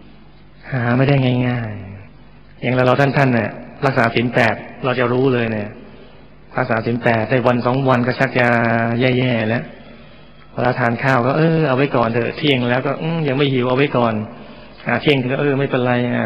[0.72, 1.16] หาไม่ได้
[1.50, 3.52] ง่ายๆ อย่างเราท่านท่านเนี่ย
[3.86, 5.70] รักษาศีลแปดเราจะรู้เลยเนี่ย
[6.58, 8.48] รักษาศีลแปดได้วันสองวันก็ชักจะ
[9.00, 9.64] แย่ๆแล้ว
[10.54, 14.14] เวลาทานข้าวก็เออเอาไว้ก่อนเถอะเที่ยงแล้วก็อืยังไม่หิวเอาไว้ก่อน
[14.88, 16.26] อ่าเที่ยงก็เออไม่เป็นไรอ่า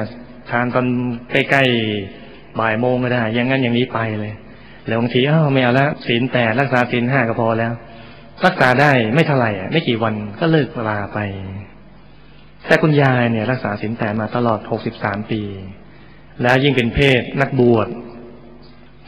[0.51, 0.85] ทานตอน
[1.31, 4.33] ใกล้ๆบ่ายโมงก็ได้ อย่างนั้นอย่างนี้ไปเลย
[4.87, 7.73] แล้วบางทีอ้าวไม่เอาละศีลแปดรักษาศีลห้าก็พอแล้ว
[8.45, 11.19] รักษาได้ไม่เท่าไหร่อะไม่กี่วันก็เลิกลาไป
[12.65, 15.41] แต่คุณยายเนี่ย รักษาศีลแปดมาตลอดหกสิบสามปี
[16.41, 17.87] แล้วยิ่งเป็นเพศนักบวช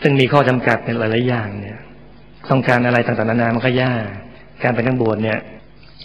[0.01, 1.79] ซึ่งมีข้อจำกัดในหลายๆอย่างเนี่ย
[2.49, 4.05] ต้องการอะไรต่างๆนานามันก็ยาก
[4.63, 5.39] การเป็นนักบวชเนี่ย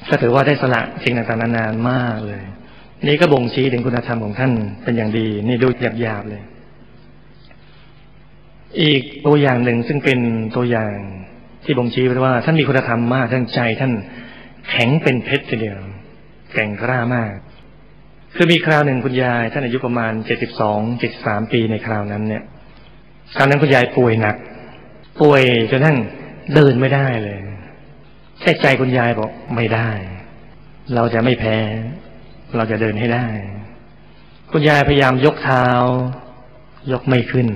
[0.08, 2.42] ก็ถือว่าได้สละสิ่งต่างๆนานามากเลย
[3.06, 5.68] นี่ก็บ่งชี้ถึงคุณธรรมของท่านเป็นอย่างดี นี่ดู
[6.00, 6.42] หยาบๆเลย
[8.82, 10.20] อีกตัวอย่างหนึ่งซึ่งเป็น
[10.56, 10.92] ตัวอย่าง
[11.66, 13.92] ที่บ่งชี้ไว้ว่า ท่านมีคุณธรรมมากท่านใจ ท่าน
[14.70, 15.81] แข็งเป็นเพชรทีเดียว
[16.55, 17.35] แก่งกล้ามาก
[18.37, 22.44] คือมีคราวหนึ่งคุณยาย ท่านอายุประมาณเจ็ดสิบสองเจ็ดสามปีในคราวนั้นเนี่ย
[23.37, 24.37] คราวนั้นคุณยายป่วยหนัก
[25.20, 25.98] ป่วยจนทั้ง
[26.55, 27.38] เดินไม่ได้เลย
[28.40, 29.90] แค่ใจคุณยายบอกไม่ได้
[30.94, 31.59] เราจะไม่แพ้
[32.57, 33.26] เราจะเดินให้ได้
[34.50, 35.66] คุณยายพยายามยกเท้า
[36.92, 37.48] ยกไม่ขึ้น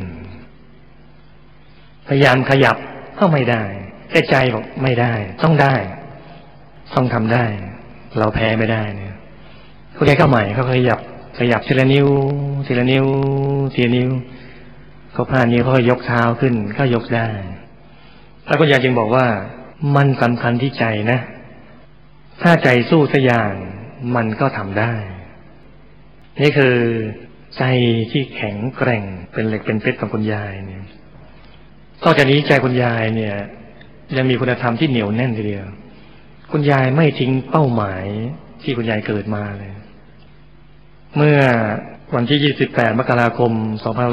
[2.08, 2.76] พยายามขยับ
[3.18, 3.64] ก็ไม่ได้
[4.10, 5.74] แต่ใจบอกไม่ได้ ต้องได้
[6.94, 7.44] ต้องทำได้
[8.18, 9.14] เราแพ้ไม่ได้เนี่ย
[9.96, 11.00] คุณยายก็ใหม่เขาขยับ
[11.38, 12.08] ขยับทีละนิ้ว
[12.66, 13.06] ทีละนิ้ว
[13.74, 14.10] ทีละนิ้ว
[15.12, 17.28] เขาพานิ้วเขายกเท้าขึ้นก็ยกได้
[18.46, 19.26] แล้วคุณยายจึงบอกว่า
[19.96, 21.18] มันสำคัญที่ใจนะ
[22.42, 23.52] ถ้าใจสู้สักอย่าง
[24.16, 24.92] มันก็ทำได้
[26.42, 26.76] นี่คือ
[27.58, 27.62] ใจ
[28.10, 30.84] ที่แข็งแกร่งเป็นเหล็กเป็นเพชรของคุณยายเนี่ย
[32.04, 33.36] นอกจากนี้ใจคุณยายเนี่ย
[34.16, 35.66] ยังมีคุณธรรมที่เหนียวแน่นทีเดียว
[36.50, 38.04] คุณยายไม่ทิ้งเป้าหมาย
[38.62, 39.72] ที่คุณยายเกิดมาเลย
[41.16, 41.38] เมื่อ
[42.14, 43.52] วันที่ 28 มกราคม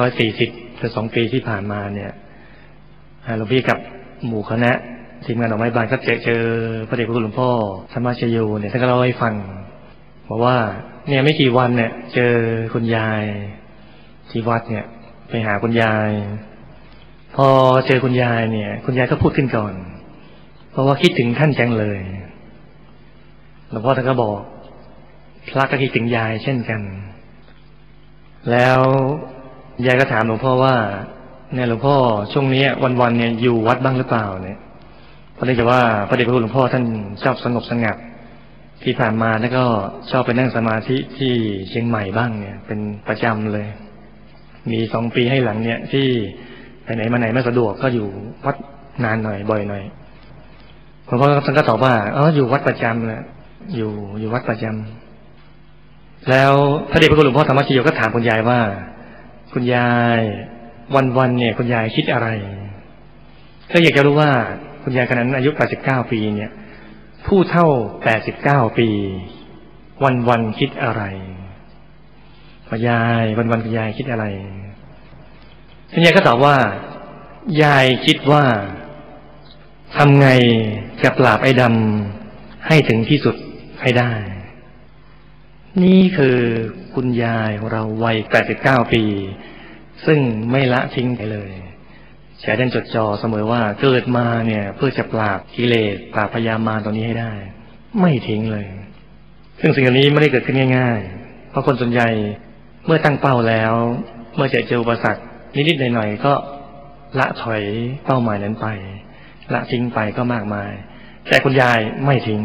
[0.05, 2.11] 2540คือสองปีที่ผ่านมาเนี่ย
[3.37, 3.79] หลวงพี่กับ
[4.25, 4.71] หมู่คณะ
[5.25, 6.43] ทีมงานดอกไม้บานก็เจอเจอ
[6.87, 7.49] พระเดชพระคุณหลวงพ่อ
[7.93, 9.33] ธรรมชโยเนี่ยท่านก็เล่าให้ฟัง
[10.29, 10.57] บอกว่า
[11.07, 12.33] เนี่ยไม่กี่วันเนี่ย เจอ
[12.73, 13.23] คุณยาย
[14.29, 14.85] ที่วัดเนี่ย
[15.29, 16.09] ไปหาคุณยาย
[17.37, 17.49] พอ
[17.87, 19.73] เจอคุณยายเนี่ย คุณยายก็พูดขึ้นก่อน
[20.71, 21.99] เพราะว่าคิดถึงท่านจังเลย
[23.69, 24.37] หลวงพ่อท่านก็บอก
[25.51, 26.81] พระก็คิดถึงยายเช่นกัน
[28.51, 28.79] แล้ว
[29.85, 30.75] ยายก็ถามหลวงพ่อว่า
[31.53, 31.95] เนี่ยหลวงพ่อ
[32.33, 32.65] ช่วงนี้
[33.01, 34.59] วันๆเนี่ยอยู่วัดบ้างหรือเปล่าเนี่ย
[35.33, 36.85] เพราะเนื่องจากว่าพระเดชพระคุณหลวงพ่อท่าน
[37.23, 37.97] ชอบสงบสงัด
[38.83, 39.65] ที่ผ่านมาแล้วก็
[40.11, 41.33] ชอบไปนั่งสมาธิที่
[41.69, 43.67] เชียงใหม่บ้างเนี่ย เป็นประจำเลย
[44.71, 46.07] มีสองปีให้หลังเนี่ยที่
[46.87, 48.07] ไปไหนมาไหนไม่สะดวกก็อยู่
[48.45, 48.55] วัด
[49.03, 49.83] นานหน่อยบ่อยหน่อย
[51.05, 53.23] หลวงพ่อท่านก็ตอบว่าเอออยู่วัดประจำแหละ
[53.75, 56.53] อยู่อยู่วัดประจำแล้ว
[56.91, 58.59] พระเดชพระคุณหลวงพ่อธรรมชโยก็ถามคุณยายว่า
[59.53, 60.21] คุณยาย
[61.17, 62.27] วันๆเนี่ย คุณยายคิดอะไร
[63.71, 64.31] ก็อยากจะรู้ว่า
[64.83, 65.49] คุณยายคนนั้นอายุ
[65.81, 66.51] 89 ปีเนี่ย
[67.27, 67.67] ผู้เท่า
[68.23, 68.89] 89 ปี
[70.29, 71.03] วันๆคิดอะไร
[72.69, 74.25] คุณยายวันๆคุณยายคิดอะไร
[75.91, 76.57] คุณยายก็ตอบว่า
[77.63, 78.45] ยายคิดว่า
[79.97, 80.27] ทำไง
[81.03, 83.35] จะปราบไอ้ดำให้ถึงที่สุด
[83.81, 84.11] ให้ได้
[85.83, 86.37] นี่คือ
[86.95, 88.17] คุณยายของเราวัย
[88.55, 89.03] 89 ปี
[90.05, 90.19] ซึ่ง
[90.51, 91.51] ไม่ละทิ้งไปเลย
[92.39, 97.33] แฉดันจดจอเสมอว่าเกิดมาเนี่ย เพื่อจะปราบกิเลสปราบพยามารตัวนี้ให้ได้
[97.99, 98.67] ไม่ทิ้งเลย
[99.59, 102.09] ซึ่งสิ่งเหล่านี้ไม่ได้เกิดขึ้นง่าย ๆ เพราะคนส่วนใหญ่
[102.85, 103.73] เมื่อตั้งเป้าแล้ว
[104.35, 105.21] เมื่อจอเจออุปสรรค
[105.57, 106.33] นิดๆหน่อยๆก็
[107.19, 107.61] ละถอย
[108.05, 108.67] เป้าหมายนั้นไป
[109.53, 110.71] ละทิ้งไปก็มากมาย
[111.29, 112.41] แต่คุณยายไม่ทิ้ง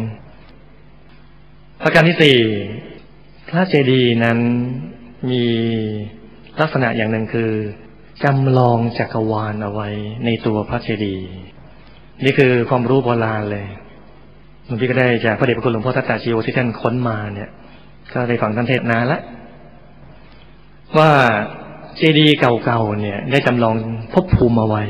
[1.82, 2.38] ประการที่สี่
[3.48, 4.38] พระเจดีย์นั้น
[5.30, 5.44] มี
[6.60, 7.50] ลักษณะอย่างหนึ่งคือ
[8.24, 9.88] จำลองจักรวาลเอาไว้
[10.24, 11.28] ในตัวพระเจดีย์
[12.24, 13.66] นี่คือความรู้โบราณเลย
[14.66, 17.50] หลวงพี่ก็ได้จากพระเดชพระคุณหลวงพ่อทัตตาชีโวที่ท่านค้นมาเนี่ย
[18.12, 19.20] ก็ได้ฟังท่านเทศนานละ
[20.98, 21.10] ว่า
[22.02, 23.76] จดีย์เก่าๆเนี่ย ได้จำลอง
[24.12, 24.82] ภพภูมิเอาไว้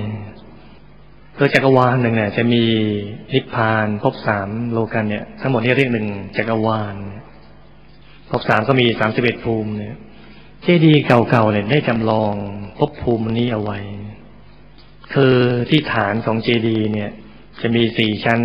[1.37, 2.63] คือจักรวาลหนึ่งเนี่ย จะมี
[3.35, 6.95] นิพพานภพสามโลกันเนี่ย ทั้งหมดนี่เรียกหนึ่งจักรวาล
[8.31, 9.97] ภพสามก็มีสามสิบเอ็ดภูมิเนี่ย
[10.63, 12.35] เจดีย์เก่าๆเนี่ยได้จำลอง
[12.79, 13.79] ภพภูมินี้เอาไว้
[15.15, 15.37] คือ
[15.71, 17.11] ที่ฐานของเจดีย์เนี่ย
[17.61, 18.41] จะมีสี่ชั้น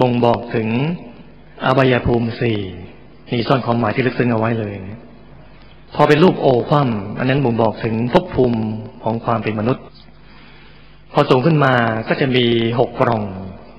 [0.00, 0.68] บ่งบอกถึง
[1.64, 2.60] อบายภูมิสี่
[3.30, 5.00] นี่ซ่อนความหมายที่ลึกซึ้งเอาไว้เลยนะ
[5.96, 8.60] พอเป็นรูปโอคว่ำอันนั้นบ่งบอกถึงภพภูมิ
[9.04, 9.84] ของความเป็นมนุษย์
[11.12, 11.74] พอสูงขึ้นมา
[12.08, 12.44] ก็จะมี
[12.78, 13.22] หกปล่อง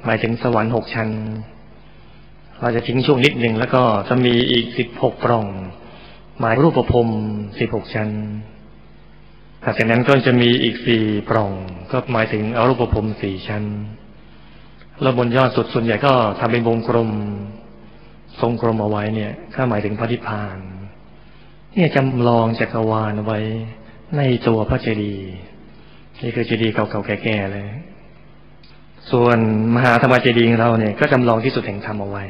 [0.05, 1.09] หมายถึงสวรรค์หกชั้น
[2.61, 5.45] เราจะทิ้งช่วงนิดหนึ่งแล้วก็จะมีอีกสิบหกปล่อง
[6.39, 7.09] หมายรูปประพรม
[7.59, 8.09] สิบหกชั้น
[9.61, 11.51] หลังจากนั้นก็จะมีอีกสี่ปล่อง
[11.91, 13.63] ก็หมายถึงอรูปภพสี่ชั้น
[15.01, 17.09] แล้วบนยอดสุดส่วนใหญ่ก็ทำเป็นวงกลม
[18.41, 20.59] ทรงกลมเอาไว้เนี่ยก็หมายถึงพระนิพพาน
[21.75, 23.39] เนี่ยจำลองจักรวาลไว้
[24.17, 25.29] ในตัวพระเจดีย์
[26.21, 27.67] นี่คือเจดีย์เก่าๆแก่ๆเลย
[29.11, 29.37] ส่วน
[29.75, 32.23] มหาธรรมเจดีย์ของเราเนี่ยก็จำลองที่สุดแห่งธรรมเอาไว้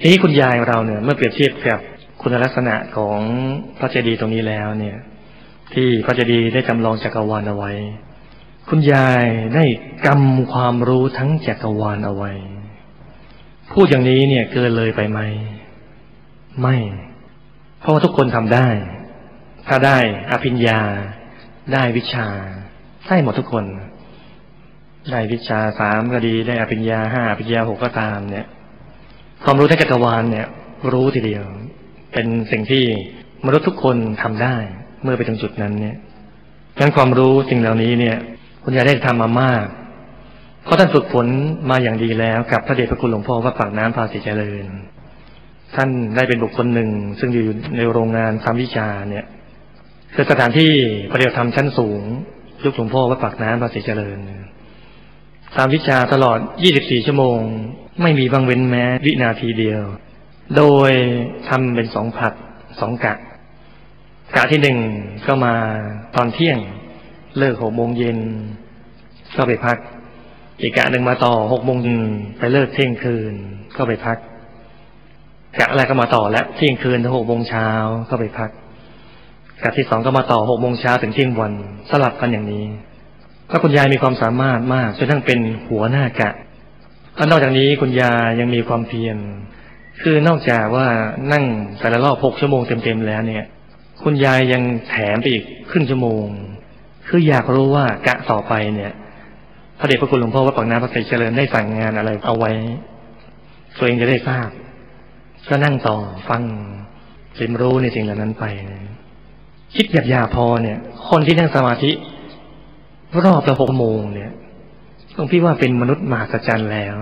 [0.00, 1.80] ทีนี้คุณยายเราเนี่ย เมื่อเปรียบเทียบกับ
[2.22, 3.18] คุณลักษณะของ
[3.78, 4.96] พระเจดีย์ตรงนี้แล้วเนี่ย
[5.74, 7.72] ที่พระเจดีย์ได้จำลองจักรวาลเอาไว้
[8.68, 9.64] คุณยายได้
[10.06, 12.32] กำความรู้ทั้งจักรวาลเอาไว้
[13.72, 15.20] พูดอย่างนี้เนี่ยเกินเลยไปไหม
[16.60, 16.76] ไม่
[17.80, 18.68] เพราะว่าทุกคนทำได้
[19.68, 19.98] ถ้าได้
[20.32, 20.80] อภิญญา
[21.72, 22.28] ได้วิชา
[23.08, 23.64] ได้หมดทุกคน
[25.10, 28.46] ได้วิชาสามก็ดีได้อภิญญาห้าอภิญญาหกก็ตามเนี่ย
[29.44, 30.46] ความรู้ทั้งจักรวาลเนี่ย
[30.92, 31.44] รู้ทีเดียว
[32.12, 32.84] เป็นสิ่งที่
[33.46, 34.56] มนุษย์ทุกคนทำได้
[35.02, 35.96] เมื่อไปถึงจุดนั้นเนี่ย
[36.74, 38.16] ดังนั้นความรู้สิ่งเหล่านี้เนี่ย
[38.64, 39.66] คุณยายได้ทำมามาก
[40.64, 41.26] เพราะท่านฝึกฝน
[41.70, 44.66] มาอย่างดีแล้วกับพระเดชพระคุณหลวงพ่อวัดปากน้ำภาษีเจริญ
[45.76, 49.26] ท่านได้เป็นบุคคลหนึ่ง ซึ่งอยู่ในโรงงานทำวิชาเนี่ย
[50.14, 50.72] คือสถานที่
[51.12, 52.02] ปฏิบัติธรรมชั้นสูง
[52.64, 54.18] ยุคหลวงพ่อวัดปากน้ำภาษีเจริญ
[55.56, 56.38] ทำวิชาตลอด
[56.72, 57.38] 24 ชั่วโมง
[58.02, 59.82] ไม่มีบางเว้นแม้วินาทีเดียว
[60.56, 60.90] โดย
[61.48, 62.34] ทำเป็นสองผัด
[62.80, 63.14] สองกะ
[64.36, 64.78] กะที่หนึ่ง
[65.26, 65.54] ก็มา
[66.16, 66.58] ตอนเที่ยง
[67.38, 68.18] เลิกหกโมงเย็น
[69.36, 69.78] ก็ไปพัก
[70.60, 71.78] อีกกะหนึ่งมาต่อหกโมง
[72.38, 73.34] ไปเลิกเที่ยงคืน
[73.76, 74.18] ก็ไปพัก
[75.58, 77.68] กะแรกก็มาต่อและเที่ยงคืนถึงหกโมงเช้า
[78.10, 78.50] ก็ไปพัก
[79.62, 81.52] กะที่สองก็มาต่อหกโมงเช้าถึงเที่ยงวัน
[81.90, 82.64] สลับกันอย่างนี้
[83.50, 86.30] ก็คุณยายมีความสามารถมากจนทั้งเป็นหัวหน้ากะ
[87.16, 89.16] แล้วนอกจากนี้คุณยายยังมีความเพียร
[90.02, 90.86] คือนอกจากว่า
[91.32, 91.44] นั่ง
[91.80, 93.44] แต่ละรอบหกชั่วโมงเต็มๆแล้วเนี่ย
[94.02, 96.24] คุณยายยังแถมไปอีกครึ่งชั่วโมง
[97.08, 98.92] คืออยากรู้ว่ากะต่อไปเนี่ย
[99.78, 102.50] พระเดชพระคุณหลวงพ่อวัดปากน้ำพระศรีเจริญได้สั่งงานอะไรเอาไว้
[103.78, 104.48] ตัวเองจะได้ทราบ
[105.48, 105.96] ก็นั่งต่อ
[106.28, 106.42] ฟัง
[107.36, 108.44] เรียนรู้ในสิ่งเหล่านั้นไป
[109.76, 111.90] คิดหยาบๆพอเนี่ย คนที่นั่งสมาธิ
[113.24, 114.30] รอบละหกโมงเนี่ย
[115.14, 116.94] หลวงพี่ว่าเป็นมนุษย์มหัศจรรย์แล้ว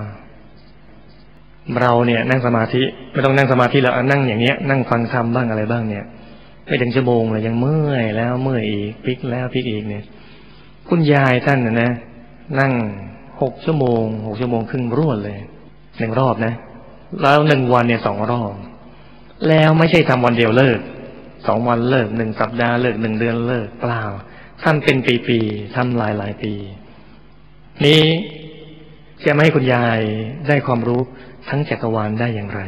[1.81, 6.05] เราเนี่ยนั่งสมาธิไม่ต้องนั่งสมาธิแล้วนั่งอย่างเนี้ย นั่งฟังธรรมบ้างอะไรบ้างเนี่ย
[6.67, 10.05] ไม่ถึงชั่วโมงเลยยังเมื่อยแล้วเมื่อยอีกพลิกแล้วพลิกอีกเนี่ย
[10.89, 11.91] คุณยายท่านนะนะ
[12.61, 12.73] นั่ง
[13.43, 15.39] หกชั่วโมงหกชั่วโมงครึ่งรวดเลย
[15.99, 16.55] หนึ่งรอบนะ
[17.23, 18.55] แล้วหนึ่งวันเนี่ยสองรอบ
[19.49, 20.81] แล้วไม่ใช่ทำวันเดียวเลิก
[21.47, 24.03] สองวันเลิกหนึ่งสัปดาห์เลิกหนึ่งเดือนเลิกเปล่า
[24.63, 24.97] ท่านเป็น
[25.29, 26.55] ปีๆทำหลายหลายปี
[27.85, 28.03] นี้
[29.25, 30.01] จะไม่ให้คุณยาย
[30.49, 31.01] ได้ความรู้
[31.49, 32.61] ทั้งจักรวาลได้อย่างไร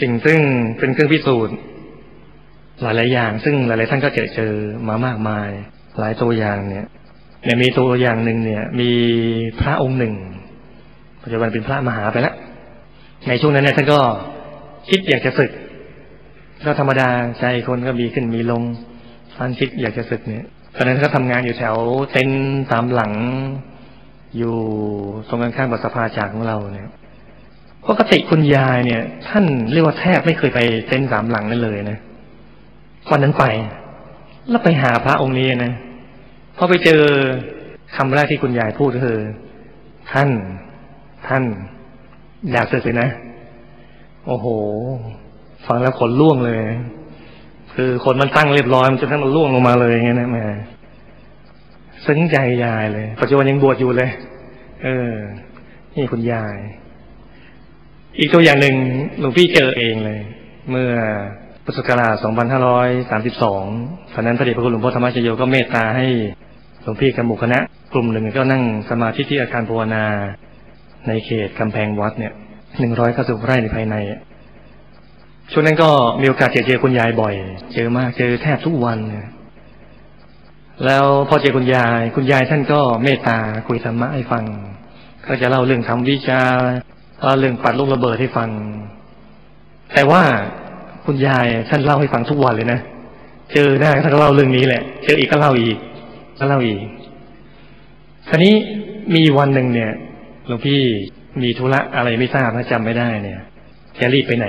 [0.00, 0.40] สิ่งซึ่ง
[0.78, 1.56] เป็นเครื่องพิสูจน์
[2.82, 4.52] หลายๆอย่าง ซึ่งหลายๆท่านก็เจอเจอ
[4.88, 5.48] มามากมาย
[5.98, 6.86] หลายตัวอย่างเนี่ย
[7.44, 8.90] เนี่ยมีตัวอย่างหนึ่งเนี่ย มี
[9.60, 10.14] พระองค์หนึ่ง
[11.22, 12.34] ปัจจุบันเป็นพระมหาไปแล้ว
[13.28, 14.00] ในช่วงนั้นเนี่ยท่านก็
[14.90, 15.50] คิดอยากจะศึก
[16.64, 17.08] ก็ธรรมดา
[17.40, 18.62] ใจคนก็มีขึ้นมีลง
[19.36, 20.44] ท่านคิดอยากจะศึกเนี่ย
[20.76, 21.76] ตอนนั้นก็ทำงานอยู่แถว
[22.12, 22.28] เต็น
[22.72, 23.12] ตามหลัง
[24.36, 24.56] อยู่
[25.28, 26.90] ตรงกันข้ามกับสภาจากของเราเนี่ย
[27.88, 31.98] ปกติคุณยายเนี่ย ท่านเรียกว่าแทบไม่เคยไปเต็นสามหลังนั่นเลยนะ
[33.10, 33.44] วันนั้นไป
[34.48, 35.72] แล้วไปหาพระองค์นี้นะ
[36.56, 37.02] พอไปเจอ
[37.96, 39.18] คำแรกที่คุณยายพูดก็คือ
[40.12, 40.28] ท่าน
[41.28, 41.42] ท่าน
[42.52, 43.08] อยากศึกเลยนะ
[44.26, 44.46] โอ้โห
[45.66, 46.60] ฟังแล้วขนล่วงเลย
[47.74, 50.44] คือคนมันตั้งเรียบร้อยมันจะทั้งมันล่วงลงมาเลยอย่างเงี้นะแม่
[52.06, 54.10] ซึ้งใจยายเลย ปัจจุบันยังบวชอยู่เลย
[54.84, 55.14] เออ
[55.94, 56.56] นี่คุณยาย
[58.18, 58.76] อีกตัวอย่างหนึ่ง
[59.20, 60.20] หลวงพี่เจอเองเลย
[60.70, 60.92] เมื่อ
[61.64, 66.06] พุทธศักราช 2532ตอนนั้นพระเดชพระคุณหลวงพ่อธรรมชโยก็เมตตาให้
[66.82, 67.58] หลวงพี่กับหมู่คณะ
[67.92, 70.04] กลุ่มหนึ่งก็นั่งสมาธิที่อาคารภาวนา
[71.08, 72.32] ในเขตกำแพงวัดเนี่ย
[72.78, 73.96] หนึ่งร้อยเก้าสิบไร่ในภายใน
[75.52, 77.34] ช่วงนั้นก็มีโอกาสเจอเจอคุณยายบ่อย
[77.74, 79.28] เจอมากเจอแทบทุกวันเนี่ย
[80.84, 84.44] แล้วพอเจอคุณยาย คุณยายท่านก็เมตตาคุยธรรมะให้ฟัง
[85.26, 86.40] ก็จะเล่าเรื่องทำวิชา
[87.22, 88.50] เล่าเรื่องปัดลูกระเบิดให้ฟัง
[89.94, 90.22] แต่ว่า
[91.04, 92.80] คุณยายท่านเล่าให้ฟังทุกวันเลยนะ
[93.52, 95.76] เจอหน้าท่านก็เล่าเรื่องนี้แหละ เจออีกก็เล่าอีก
[96.38, 96.80] ก็เล่าอีก
[98.28, 98.54] คราวนี้
[99.14, 99.92] มีวันหนึ่งเนี่ย
[100.46, 100.80] หลวงพี่
[101.42, 103.40] มีธุระอะไรไม่ทราบนะจำไม่ได้เนี่ย
[103.96, 104.48] แกรีบไปไหน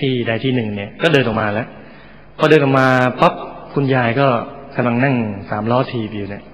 [0.00, 1.66] ที่ใดที่หนึ่งเนี่ย ก็เดินออกมาแล้ว
[2.38, 2.86] พอเดินออกมา
[3.20, 3.34] ปั๊บ
[3.74, 4.28] คุณยายก็
[4.76, 5.16] กำลังนั่ง
[5.50, 6.44] สามล้อทีบอยู่เนี่ย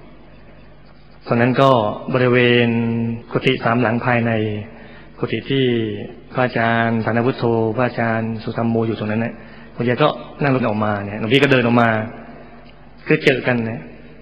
[1.27, 1.69] ตอนนั้นก็
[2.13, 2.69] บริเวณ
[3.31, 4.31] กุฏิสามหลังภายใน
[5.19, 5.65] กุฏิที่
[6.33, 7.43] พระอาจารย์ธนวุฒโธ
[7.75, 9.33] พระอาจารย์สุธรรมโมอยู่ตรงนั้นเนี่ย
[9.75, 10.07] คุณยายก็
[10.41, 11.89] นั่งรถออกมาเนี่ยหลวงพี่ก็เดินออกมา
[13.07, 13.79] คือเจอกันเนี่ย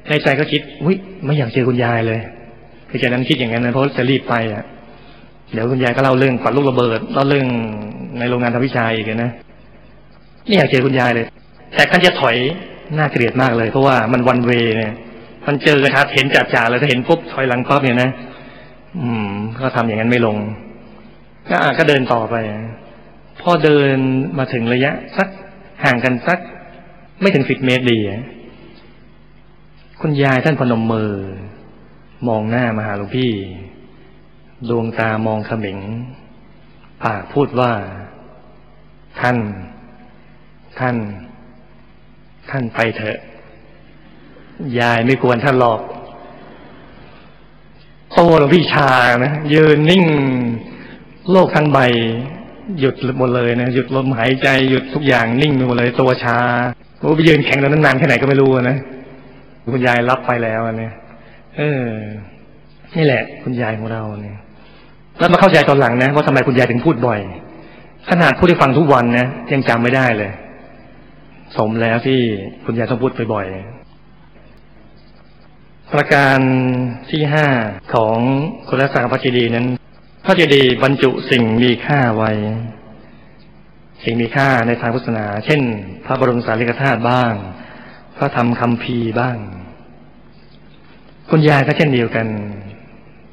[0.08, 2.20] ในใจก็คิดอุ้ยไม่อยากเจอคุณยายเลย
[2.90, 4.64] คือใจนั้นคิดอย่างนั้นนะเพราะจะรีบไปอะ
[5.54, 7.48] เดี๋ยวคุณยายก็เล่าเรื่องปัดลูกระเบิดเล่าเรื่อง
[8.20, 9.32] ในโรงงานทำวิชาอีกนะ
[10.46, 11.26] ไม่อยากเจอคุณยายเลย
[11.76, 12.36] แต่ขันจะถอย
[12.98, 14.94] น่าเกลียดมากเลย เพราะว่ามันวันเวเนี่ย
[15.48, 18.10] มันเจอกันชัดเห็นจ่าจ่าเลยถ้าเห็นปุ๊บถอยหลังปั๊บเนี่ยนะ
[19.00, 20.38] อืม ก็ทำอย่างนั้นไม่ลง
[21.50, 22.36] ก็อะก็เดินต่อไป
[23.42, 23.98] พอเดิน
[24.38, 25.28] มาถึงระยะ สัก
[25.84, 26.40] ห่างกันสัก
[27.22, 28.00] ไม่ถึงสิบเมตรดี
[30.02, 31.12] คุณยายท่านพนมมือ
[32.28, 33.32] มองหน้ามาหาหลวงพี่
[34.70, 35.78] ดวงตามองเขม็ง
[37.04, 37.72] ปากพูดว่า
[39.20, 39.38] ท่าน
[40.80, 40.96] ท่าน
[42.50, 43.18] ท่านไปเถอะ
[44.80, 45.82] ยายไม่ควรท่านหรอก
[48.14, 48.90] โตหลวงพี่ชา
[49.26, 50.06] นะยืนนิ่ง
[51.32, 51.80] โลกทั้งใบ
[52.80, 56.40] หยุดหมดเลยนะหยุดลมหายใจหยุดทุกอย่างนิ่งไปหมดเลย ตัวชา
[57.00, 58.78] โอ้ไปยืนแข็งตรงนั้นนานแค่ไหนก็ไม่รู้นะ
[59.72, 60.94] คุณยายรับไปแล้วเนี่ย
[61.58, 61.92] เออ
[62.96, 64.40] นี่แหละ คุณยายของเราเนี่ย
[65.20, 67.20] แล้วมาเข้าใจตอนหลังนะว่าทำไมคุณยายถึงพูดบ่อย
[68.10, 70.32] ขนาดพูดให้ฟังทุกวันนะยังจำไม่ได้เลย
[71.58, 72.20] สมแล้วที่
[72.66, 73.78] คุณยายต้องพูดบ่อยๆ
[75.94, 76.40] ประการ
[77.12, 77.48] ที่ห้า
[77.94, 78.18] ของ
[78.68, 79.68] คุณรักษาพระเจดีย์นั้น
[80.26, 82.32] พระเจดีย์บรรจุสิ่งมีค่าไว้
[84.04, 85.62] สิ่งมีค่าในทางพุทธศาสนา เช่น
[86.06, 87.34] พระบรมสารีริกธาตุบ้าง
[88.18, 89.38] พระธรรมคำพีบ้าง
[91.32, 92.28] คุณยายก็เช่นเดียวกัน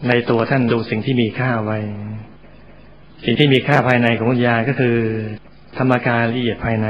[0.09, 1.78] ในตัวท่านดูสิ่งที่มีค่าไว้
[3.24, 4.96] สิ่งที่มีค่าภายในของคุณยายก็คือ
[5.78, 6.88] ธรรมการละเอียดภายใน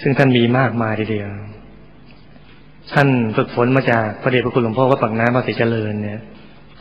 [0.00, 1.30] ซึ่งท่านมีมากมายทีเดียว
[2.94, 6.20] ท่านฝึกฝนมาจากพระเดชพระคุณหลวงพ่อวัดปากน้ำพระศรีเจริญเนี่ย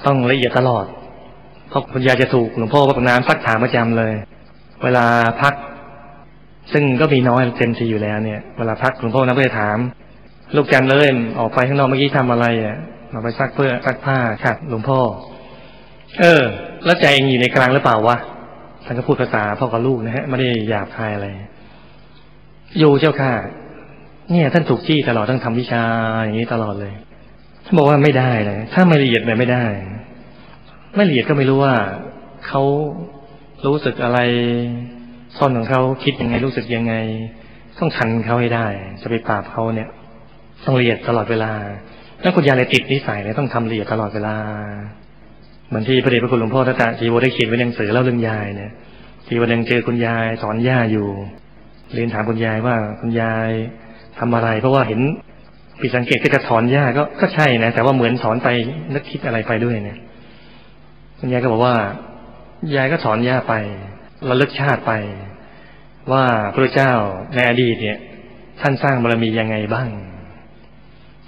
[0.05, 0.85] ต้องละเอียดตลอด
[1.69, 4.13] เพราะคุณยายจะถูกหลวงพ่อวัดปากน้ำซักถามประจำเลย
[4.83, 5.05] เวลา
[5.41, 5.53] พัก
[6.73, 9.77] ซึ่งก็มีน้อยเต็มทีอยู่แล้วเนี่ย เวลาพักหลวงพ่อน้ำก็จะถาม
[10.55, 11.07] ลูกจันเลย
[11.39, 12.77] ออกไปข้างนอกเมื่อกี้ทำอะไรอะ
[13.13, 14.99] มาไปซักเพื่อซักผ้าค่ะหลวงพ่อ
[16.19, 16.43] เออ
[16.85, 18.17] แล้วใจเองอยู่ในกลางหรือเปล่าวะ
[18.85, 21.27] ท่านก็พูดภาษาพ่อกับลูกนะฮะไม่ได้หยาบคายอะไร
[22.79, 23.33] อยู่เจ้าค่ะ
[24.31, 25.83] เนี่ย ท่านถูกจี้ตลอดต้องทำวิชา
[26.23, 26.93] อย่างนี้ตลอดเลย
[27.65, 29.65] ท่านบอกว่าไม่ได้เลยถ้าไม่ละเอียดเลยไม่ได้
[30.95, 31.75] ไม่ละเอียดก็ไม่รู้ว่า
[32.47, 32.61] เขา
[33.65, 34.19] รู้สึกอะไร
[35.37, 36.93] ซ่อนของเขาคิดยังไงรู้สึกยังไง
[37.79, 38.67] ต้องทันเขาให้ได้
[39.01, 39.89] จะไปปราบเขาเนี่ย
[40.65, 41.51] ต้องละเอียดตลอดเวลา
[42.21, 44.35] แล้วคุณยายเลยติดนิสัยเลยต้องทำละเอียดตลอดเวลา
[45.67, 48.71] เหมือนที่พระเดชพระคุณหลวงพ่อท่านจีโวได้เขียนไว้ในหนังสือเล่าเรื่องยายเนี่ย
[49.27, 51.07] ทีวันหนึ่งเจอคุณยายสอนย่าอยู่
[51.93, 53.49] เรียนถามคุณยายว่าคุณยาย
[54.19, 54.99] ทำอะไร เพราะว่าเห็น
[55.81, 58.47] ผิดสังเกตก็จะถอนย่าก็ก็ใช่นะแต่ว่าเหมือนสอนไป
[58.93, 59.97] นึกคิดอะไรไปด้วยเนี่ย
[61.19, 61.75] คุณยายก็บอกว่า
[62.75, 63.53] ยายก็สอนย่าไป
[64.29, 64.91] ระลึกชาติไป
[66.11, 66.93] ว่าพระเจ้า
[67.35, 67.97] ในอดีตเนี่ย
[68.61, 69.89] ท่านสร้างบารมียังไงบ้าง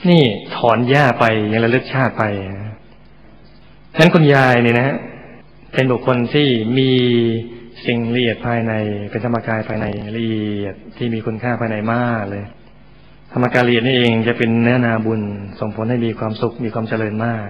[0.07, 0.23] นี่
[0.55, 2.23] ถอนย่าไปยังระลึกชาติไป
[3.99, 4.89] นั้นคุณยายเนี่ยนะ
[5.73, 6.91] เป็นบุคคลที่มี
[7.85, 8.73] สิ่งละเอียดภายใน
[9.11, 9.85] เป็นธรรมกายภายใน
[10.15, 12.43] ละเอียดที่มีคุณค่าภายในมากเลย
[13.33, 15.21] ธรรมกายละเอียดนี่เองจะเป็นเนื้อนาบุญ
[15.59, 17.45] ส่งผลให้มีความสุขมีความเจริญมาก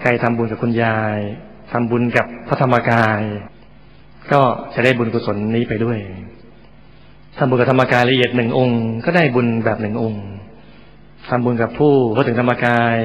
[0.00, 1.18] ใครทำบุญกับคุณยาย
[1.72, 3.20] ทำบุญกับพระธรรมกาย
[4.32, 4.40] ก็
[4.74, 5.98] จะได้บุญกุศลนี้ไปด้วย
[7.38, 10.24] ทำบุญกับธรรมกายละเอียดหนึ่งองค์ ก็ได้บุญแบบหนึ่งองค์
[11.30, 12.98] ทำบุญกับผู้พอถึงธรรมกาย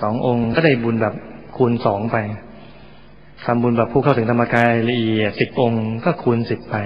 [0.00, 1.14] สององค์ก็ได้บุญแบบ
[1.56, 2.16] คูณสองไป
[3.46, 6.76] ทำบุญแบบผู้เข้าถึงธรรมกายละเอียดสิบองค์ก็คูณสิบไป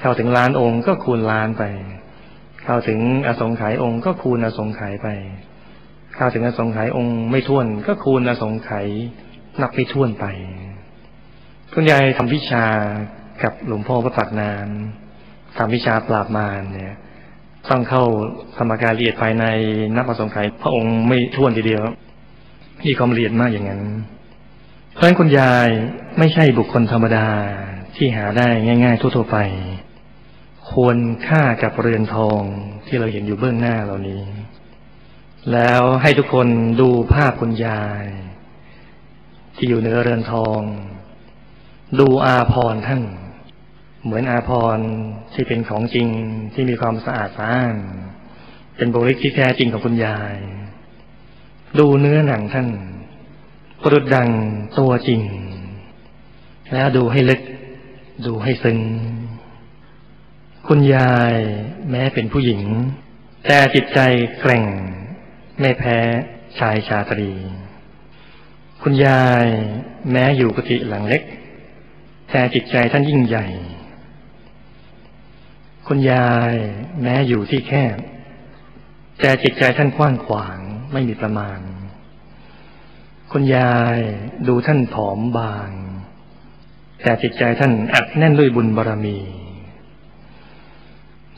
[0.00, 1.64] เข้าถึงล้านองค์ก็คูณล้านไป
[2.64, 5.08] เข้าถึงอสงไขยองค์ก็คูณอสงไขยไป
[6.16, 8.86] เข้าถึงอสงไขยองค์ไม่ท้วน ก็คูณอสงไขย
[9.60, 10.26] นับไม่ท้วนไป
[11.72, 12.64] คุณยายทำวิชา
[13.42, 14.68] กับหลวงพ่อพระปักนาน
[15.58, 16.94] ทำวิชาปราบมารเนี่ย
[17.70, 18.04] ต้องเข้า
[18.58, 19.44] ธรรมกายละเอียดภายใน
[19.96, 21.82] นับอสงไขพระองค์ไม่ท้วนทีเดียว
[22.86, 23.82] มีความละเอียดมากอย่างนั้น
[24.92, 25.68] เพราะฉะนั้นคุณยาย
[26.18, 27.28] ไม่ใช่บุคคลธรรมดา
[27.96, 28.48] ที่หาได้
[28.84, 29.38] ง่าย ๆ ทั่วๆไป
[30.70, 30.96] ควร
[31.26, 32.40] ค่ากับเรือนทอง
[32.86, 34.22] ที่เราเห็นอยู่เบื้องหน้าเหล่านี้
[35.52, 36.48] แล้วให้ทุกคน
[36.80, 38.04] ดูภาพคุณยาย
[39.56, 40.60] ที่อยู่เหนือเรือนทอง
[42.00, 43.02] ดูอาพรท่าน
[44.04, 44.78] เหมือนอาภร
[45.34, 46.08] ที่เป็นของจริง
[46.54, 47.76] ที่มีความสะอาดสะอ้าน
[48.76, 50.36] เป็นบริกที่แท้จริงของคุณยาย
[51.78, 52.68] ดูเนื้อหนังท่าน
[53.82, 54.30] ประดุดดัง
[54.78, 55.22] ตัวจริง
[56.72, 57.40] แล้วดูให้ลึก
[58.26, 58.78] ดูให้ซึ้ง
[60.68, 61.34] คุณยาย
[61.90, 62.62] แม้เป็นผู้หญิง
[63.46, 64.00] แต่จิตใจ
[64.40, 64.64] แกร่ง
[65.60, 65.98] ไม่แพ้
[66.58, 67.32] ชายชาตรี
[68.82, 69.46] คุณยาย
[70.10, 71.22] แม้อยู่กุฏิหลังเล็ก
[72.30, 73.46] แต่จิตใจท่านยิ่งใหญ่
[75.86, 76.54] คุณยาย
[77.02, 77.96] แม้อยู่ที่แคบ
[79.20, 80.58] แต่จิตใจท่านกว้างขวาง
[80.92, 81.58] ไม่มีประมาณ
[83.32, 83.98] คุณยาย
[84.48, 85.70] ดูท่านผอมบาง
[87.02, 89.18] แต่จิตใจท่านอัดแน่นด้วยบุญบารรมี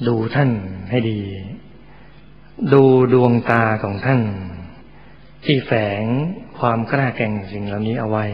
[0.07, 0.51] ดูท่าน
[0.91, 1.21] ให้ดี
[2.73, 2.83] ดู
[3.15, 4.21] ดวงตาของท่าน
[5.45, 6.03] ที่แฝง
[6.59, 8.27] ความกล้าแกร่งสิ่งเหล่านี้เอาไว้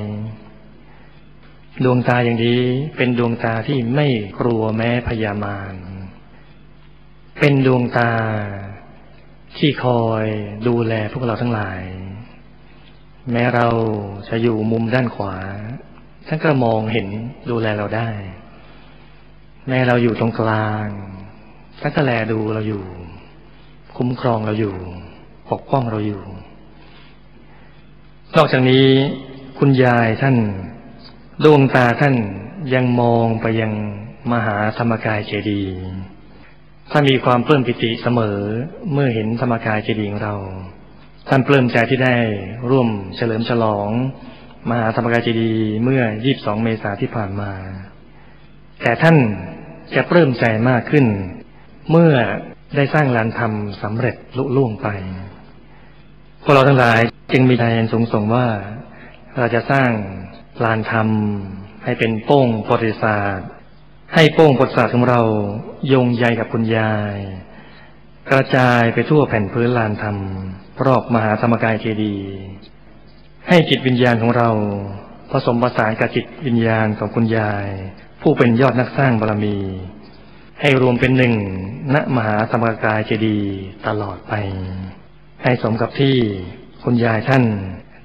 [1.84, 2.62] ดวงตาอย่างนี้
[2.96, 4.06] เป็นดวงตาที่ไม่
[4.40, 5.72] กลัวแม้พยามาร
[7.42, 8.12] เป็นดวงตา
[9.58, 10.24] ที่คอย
[10.68, 11.80] ดูแลพวกเราทั้งหลาย
[13.32, 13.68] แม้เรา
[14.28, 15.36] จะอยู่มุมด้านขวา
[16.26, 17.08] ท่านก็มองเห็น
[17.50, 18.08] ดูแลเราได้
[19.68, 20.86] แม้เราอยู่ตรงกลาง
[21.80, 22.84] ท่านก็แลดูเราอยู่
[23.96, 24.76] คุ้มครองเราอยู่
[25.50, 26.22] ปกป้องเราอยู่
[28.36, 28.86] นอกจากนี้
[29.58, 30.36] คุณยายท่าน
[31.44, 32.14] ดวงตาท่าน
[32.74, 33.72] ยังมองไปยัง
[34.32, 35.99] มหาธรรมกายเจดีย์
[36.92, 38.38] ท่านมีความปลื้มปิติเสมอ
[38.92, 40.36] เมื่อเห็นธรรมกายเจดีย์ของเรา
[41.28, 42.16] ท่านปลื้มใจที่ได้
[42.70, 43.88] ร่วมเฉลิมฉลอง
[44.68, 46.02] มหาธรรมกายเจดีย์เมื่อ
[46.34, 47.52] 22 เมษายนที่ผ่านมา
[48.82, 49.16] แต่ท่าน
[49.94, 51.06] จะปลื้มใจมากขึ้น
[51.90, 52.12] เมื่อ
[52.76, 54.88] ได้สร้างลานธรรมสำเร็จลุล่วงไป
[56.42, 57.00] พวกเราทั้งหลาย
[57.32, 58.46] จึงมีใจสูงส่งว่า
[59.36, 59.90] เราจะสร้าง
[60.64, 61.08] ลานธรรม
[61.84, 63.48] ให้เป็นโป้งประวัติศาสตร์
[64.14, 65.20] ให้โป้งประวัติศาสตร์ของเรา
[65.88, 67.16] โยงใยกับคุณยาย
[68.30, 70.16] กระจายไปทั่วแผ่นพื้นลานธรรม
[70.86, 72.30] รอบมหาธรรมกายเจดีย์
[73.48, 74.50] ให้จิตวิญญาณของเรา
[75.30, 77.66] ผสมผสานกับจิตวิญญาณของคุณยาย
[78.22, 79.56] ผู้เป็นยอดนักสร้างบารมี
[80.60, 81.34] ให้รวมเป็นหนึ่ง
[81.94, 83.54] ณมหาธรรมกายเจดีย์
[83.86, 84.34] ตลอดไป
[85.42, 86.16] ให้สมกับที่
[86.84, 87.44] คุณยายท่าน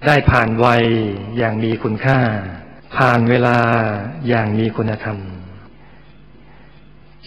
[0.08, 0.84] ได้ผ่านวัย
[1.38, 2.20] อย่างมีคุณค่า
[2.97, 3.58] ผ่านเวลา
[4.28, 5.18] อย่างมีคุณธรรม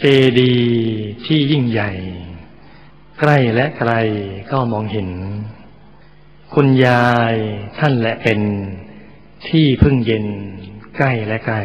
[0.03, 0.07] เจ
[0.41, 0.57] ดี
[1.27, 1.91] ที่ยิ่งใหญ่
[3.21, 3.93] ใกล้และไกล
[4.51, 5.11] ก็มองเห็น
[6.55, 7.35] คุณยาย
[7.79, 8.41] ท่านและเป็น
[9.49, 10.27] ที่พึ่งเย็น
[10.97, 11.59] ใกล้และไกล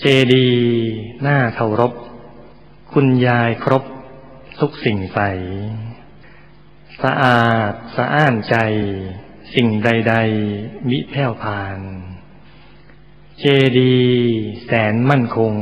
[0.00, 0.50] เจดี
[1.22, 1.92] หน้าเคารพ
[2.92, 3.84] คุณยายครบ
[4.60, 5.20] ทุกสิ่งใส
[7.02, 8.56] สะอาดสะอ้านใจ
[9.54, 10.14] สิ่งใด
[10.52, 11.78] ๆ มิแผ่วพาน
[13.40, 13.44] เจ
[13.78, 13.96] ดี
[14.64, 15.54] แสนมั่นคง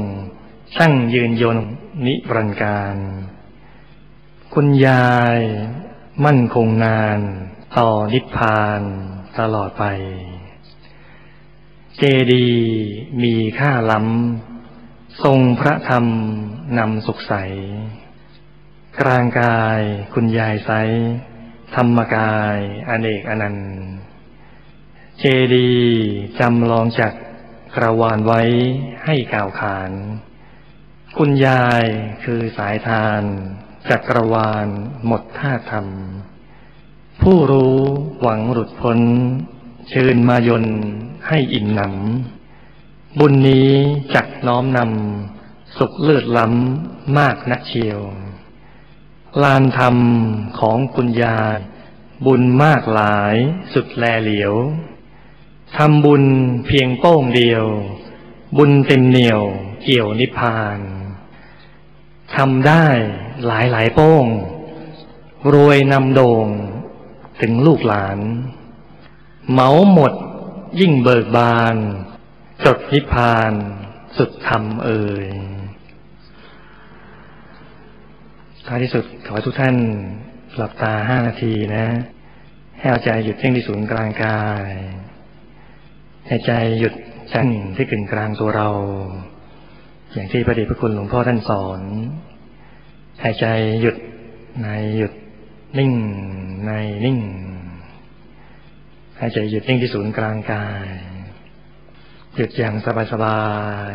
[0.78, 1.58] ตั้งยืนยน
[2.06, 2.96] นิรันดร์การ
[4.54, 5.38] คุณยาย
[6.24, 7.18] มั่นคงนาน
[7.78, 8.80] ต่อนิพพาน
[9.38, 9.84] ตลอดไป
[11.98, 12.02] เจ
[12.32, 12.50] ดี
[13.22, 16.04] มีค่าล้ำ ทรงพระธรรม
[16.78, 17.34] นำสุขใส
[19.00, 19.80] กลางกาย
[20.14, 20.70] คุณยายไซ
[21.74, 22.56] ธรรมกาย
[22.88, 23.70] อเนกอนันต์
[25.18, 25.72] เจดี
[26.38, 27.12] จำลองจาก
[27.76, 28.40] กระวานไว้
[29.04, 29.92] ให้กล่าวขาน
[31.18, 31.84] คุณยาย
[32.24, 33.22] คือสายทาน
[33.90, 34.66] จักรวาล
[35.06, 35.86] หมดท่าธรรม
[37.22, 37.78] ผู้รู้
[38.20, 38.98] หวังหลุดพ้น
[39.90, 40.64] เชิญมายน
[41.26, 43.70] ให้อิ่มหนำ บุญนี้
[44.14, 48.00] จักน้อมนำ สุขเลิศล้ำมากนักเชียว
[49.42, 49.96] ลานธรรม
[50.60, 51.58] ของคุณยาย
[52.26, 53.34] บุญมากหลาย
[53.72, 54.54] สุดแลเหลียว
[55.76, 56.24] ทำบุญ
[56.66, 57.64] เพียงโป้งเดียว
[58.56, 59.42] บุญเต็มเหนียว
[59.82, 60.80] เกี่ยวนิพพาน
[62.36, 62.86] ทำได้
[63.46, 64.26] หลายหลายโป้ง
[65.54, 66.46] รวยนำโด่ง
[67.40, 68.18] ถึงลูกหลาน
[69.52, 70.12] เมาหมด
[70.80, 71.76] ยิ่งเบิกบาน
[72.64, 73.52] จดนิพพาน
[74.16, 75.26] สุดธรรมเอ่ย
[78.66, 79.76] ท้ายที่สุดขอทุกท่าน
[80.56, 81.86] หลับตาห้านาทีนะ
[82.78, 84.68] ให้เอาใจหยุดเพ่งที่ศูนย์กลางกาย
[86.26, 86.94] ให้ใจหยุด
[87.34, 88.68] จังที่กึ่งกลางตัวเรา
[90.14, 91.80] อย่างที่พระเดชพระคุณหลวงพ่อท่านสอน
[93.22, 93.46] หายใจ
[93.80, 93.96] หยุด
[94.62, 95.12] ในหยุด
[95.78, 95.92] นิ่ง
[96.66, 96.72] ใน
[97.04, 97.18] นิ่ง
[99.20, 100.86] หายใจหยุดนิ่งที่ศูนย์กลางกาย
[102.36, 102.74] หยุดอย่าง
[103.12, 103.42] สบา
[103.92, 103.94] ย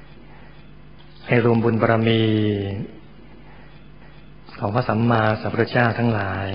[0.00, 2.22] ๆให้รวมบุญบารมี
[4.58, 6.48] ของพระสัมมาสัมพุทธเจ้าทั้งหลาย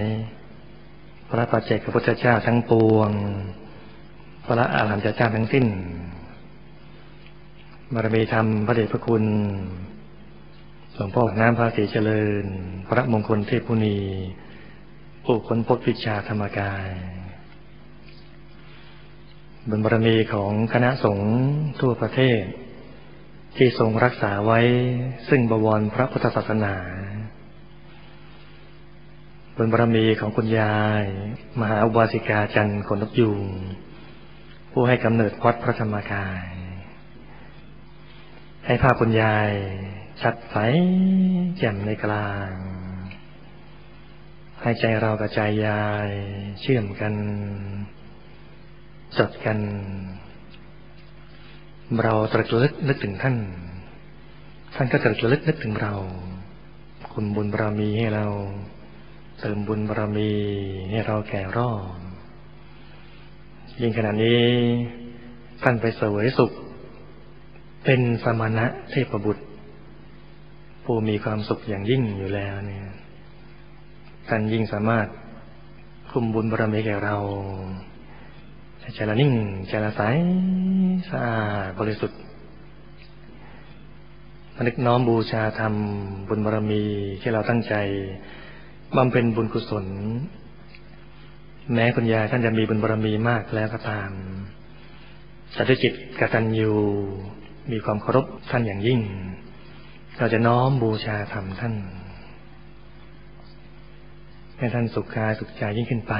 [1.29, 3.09] พระปัจเจกพระพุทธเจ้าทั้งปวง
[4.45, 5.65] พระอาหารหันตเจ้าทั้งสิ้น
[7.95, 9.23] บารมีธรรมพระเดชพระคุณ
[10.93, 12.43] หลวงพ่อน้ำพระศรีเจริญ
[12.89, 13.97] พระมงคลเทพพุนี
[15.25, 16.87] ผู้ค้นพบวิชาธรรมกาย
[19.69, 21.33] บนบารมีของคณะสงฆ์
[21.79, 22.41] ทั่วประเทศ
[23.57, 24.59] ที่ทรงรักษาไว้
[25.29, 26.75] ซึ่งบวรพระพุทธศาสนา
[29.57, 31.03] บนบารมีของคุณยาย
[31.59, 33.43] มหาอุบาสิกาจันทร์ขนนกยูง
[34.71, 36.52] ผู้ให้กำเนิดวัดพระธรรมกาย
[38.65, 39.51] ให้ภาพคุณยาย
[40.21, 40.55] ชัดใส
[41.57, 42.51] แจ่มในกลาง
[44.61, 46.09] ให้ใจเรากับใจยาย
[46.61, 47.13] เชื่อมกัน
[49.17, 49.57] จดกัน
[52.03, 53.35] เราตระลึกนึกถึงท่าน
[54.75, 55.93] ท่านก็ตระลึกนึกถึงเรา
[57.13, 58.25] คุณบุญบารมีให้เรา
[59.39, 60.31] เติมบุญบารมี
[60.91, 61.97] ให้เราแก่รอบ
[63.81, 64.45] ยิ่งขณะนี้
[65.63, 66.51] ท่านไปเสวยสุข
[67.85, 69.43] เป็นสมณะเทพบุตร
[70.83, 72.85] ผู้มีความสุขอย่างยิ่งอยู่แล้วเนี่ย
[74.27, 75.07] ท่านยิ่งสามารถ
[76.11, 77.15] คุมบุญบารมีแก่เรา
[78.95, 79.33] ใจละนิ่ง
[79.67, 80.01] ใจละใส
[81.09, 82.19] สะอาดบริสุทธิ์
[84.55, 85.73] มนึกน้อมบูชาธรรม
[86.27, 86.83] บุญบารมี
[87.21, 87.75] ที่เราตั้งใจ
[88.95, 89.85] บำเพ็ญบุญกุศล
[91.73, 94.11] แม้คุณยายท่านจะมีบุญบารมีมากแล้วก็ตาม
[95.55, 96.71] สัตจิตกตัญญู
[97.71, 98.99] มีความเคารพท่านอย่างยิ่ง
[100.17, 101.73] เราจะน้อมบูชาธรรมท่าน
[104.57, 106.13] ให้ท่านสุขกายสุขใจยิ่งขึ้นไป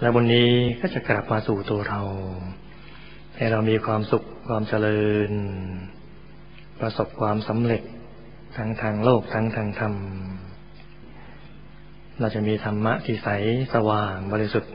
[0.00, 0.48] และวันนี้
[0.80, 2.00] ก็จะกลับมาสู่ตัวเรา
[3.36, 5.30] ให้เรามีความสุขความเจริญ
[6.80, 7.82] ประสบความสำเร็จ
[8.56, 9.94] ทั้งทางโลกทั้งทางธรรม
[12.20, 13.28] เราจะมีธรรมะที่ใส
[13.74, 14.72] สว่างบริสุทธิ์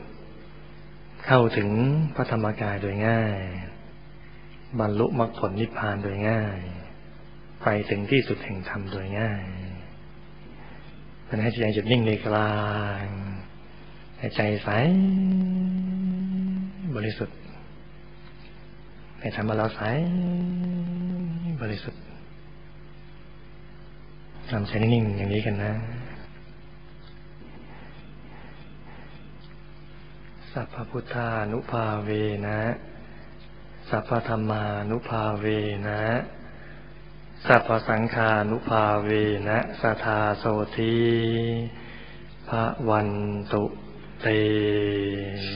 [1.26, 1.68] เข้าถึง
[2.14, 3.40] พระธรรมกายโดยง่าย
[4.80, 6.60] บรรลุมรรคผลนิพพานโดยง่าย
[7.62, 9.44] ไปถึงที่สุดแห่งธรรมโดยง่าย
[11.26, 12.56] เป็นให้ใจจุดนิ่งในกลา
[13.02, 13.04] ง
[14.18, 14.68] ให้ใจใส
[16.96, 17.38] บริสุทธิ์
[19.20, 19.80] ให้ทำมาเราใส
[21.62, 22.02] บริสุทธิ์
[24.50, 25.72] ทำใจนิ่งๆอย่างนี้กันนะ
[30.52, 32.10] สัพพพุทธานุภาเว
[32.46, 32.58] นะ
[33.90, 35.44] สัพพธรรมานุภาเว
[35.86, 36.02] นะ
[37.46, 39.10] สัพพสังฆานุภาเว
[39.48, 40.44] นะสทาโส
[40.76, 40.98] ที
[42.48, 43.08] พระวัน
[43.52, 43.64] ตุ
[44.20, 44.26] เต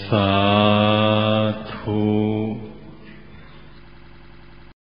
[0.08, 0.30] สา
[1.72, 2.69] ธุ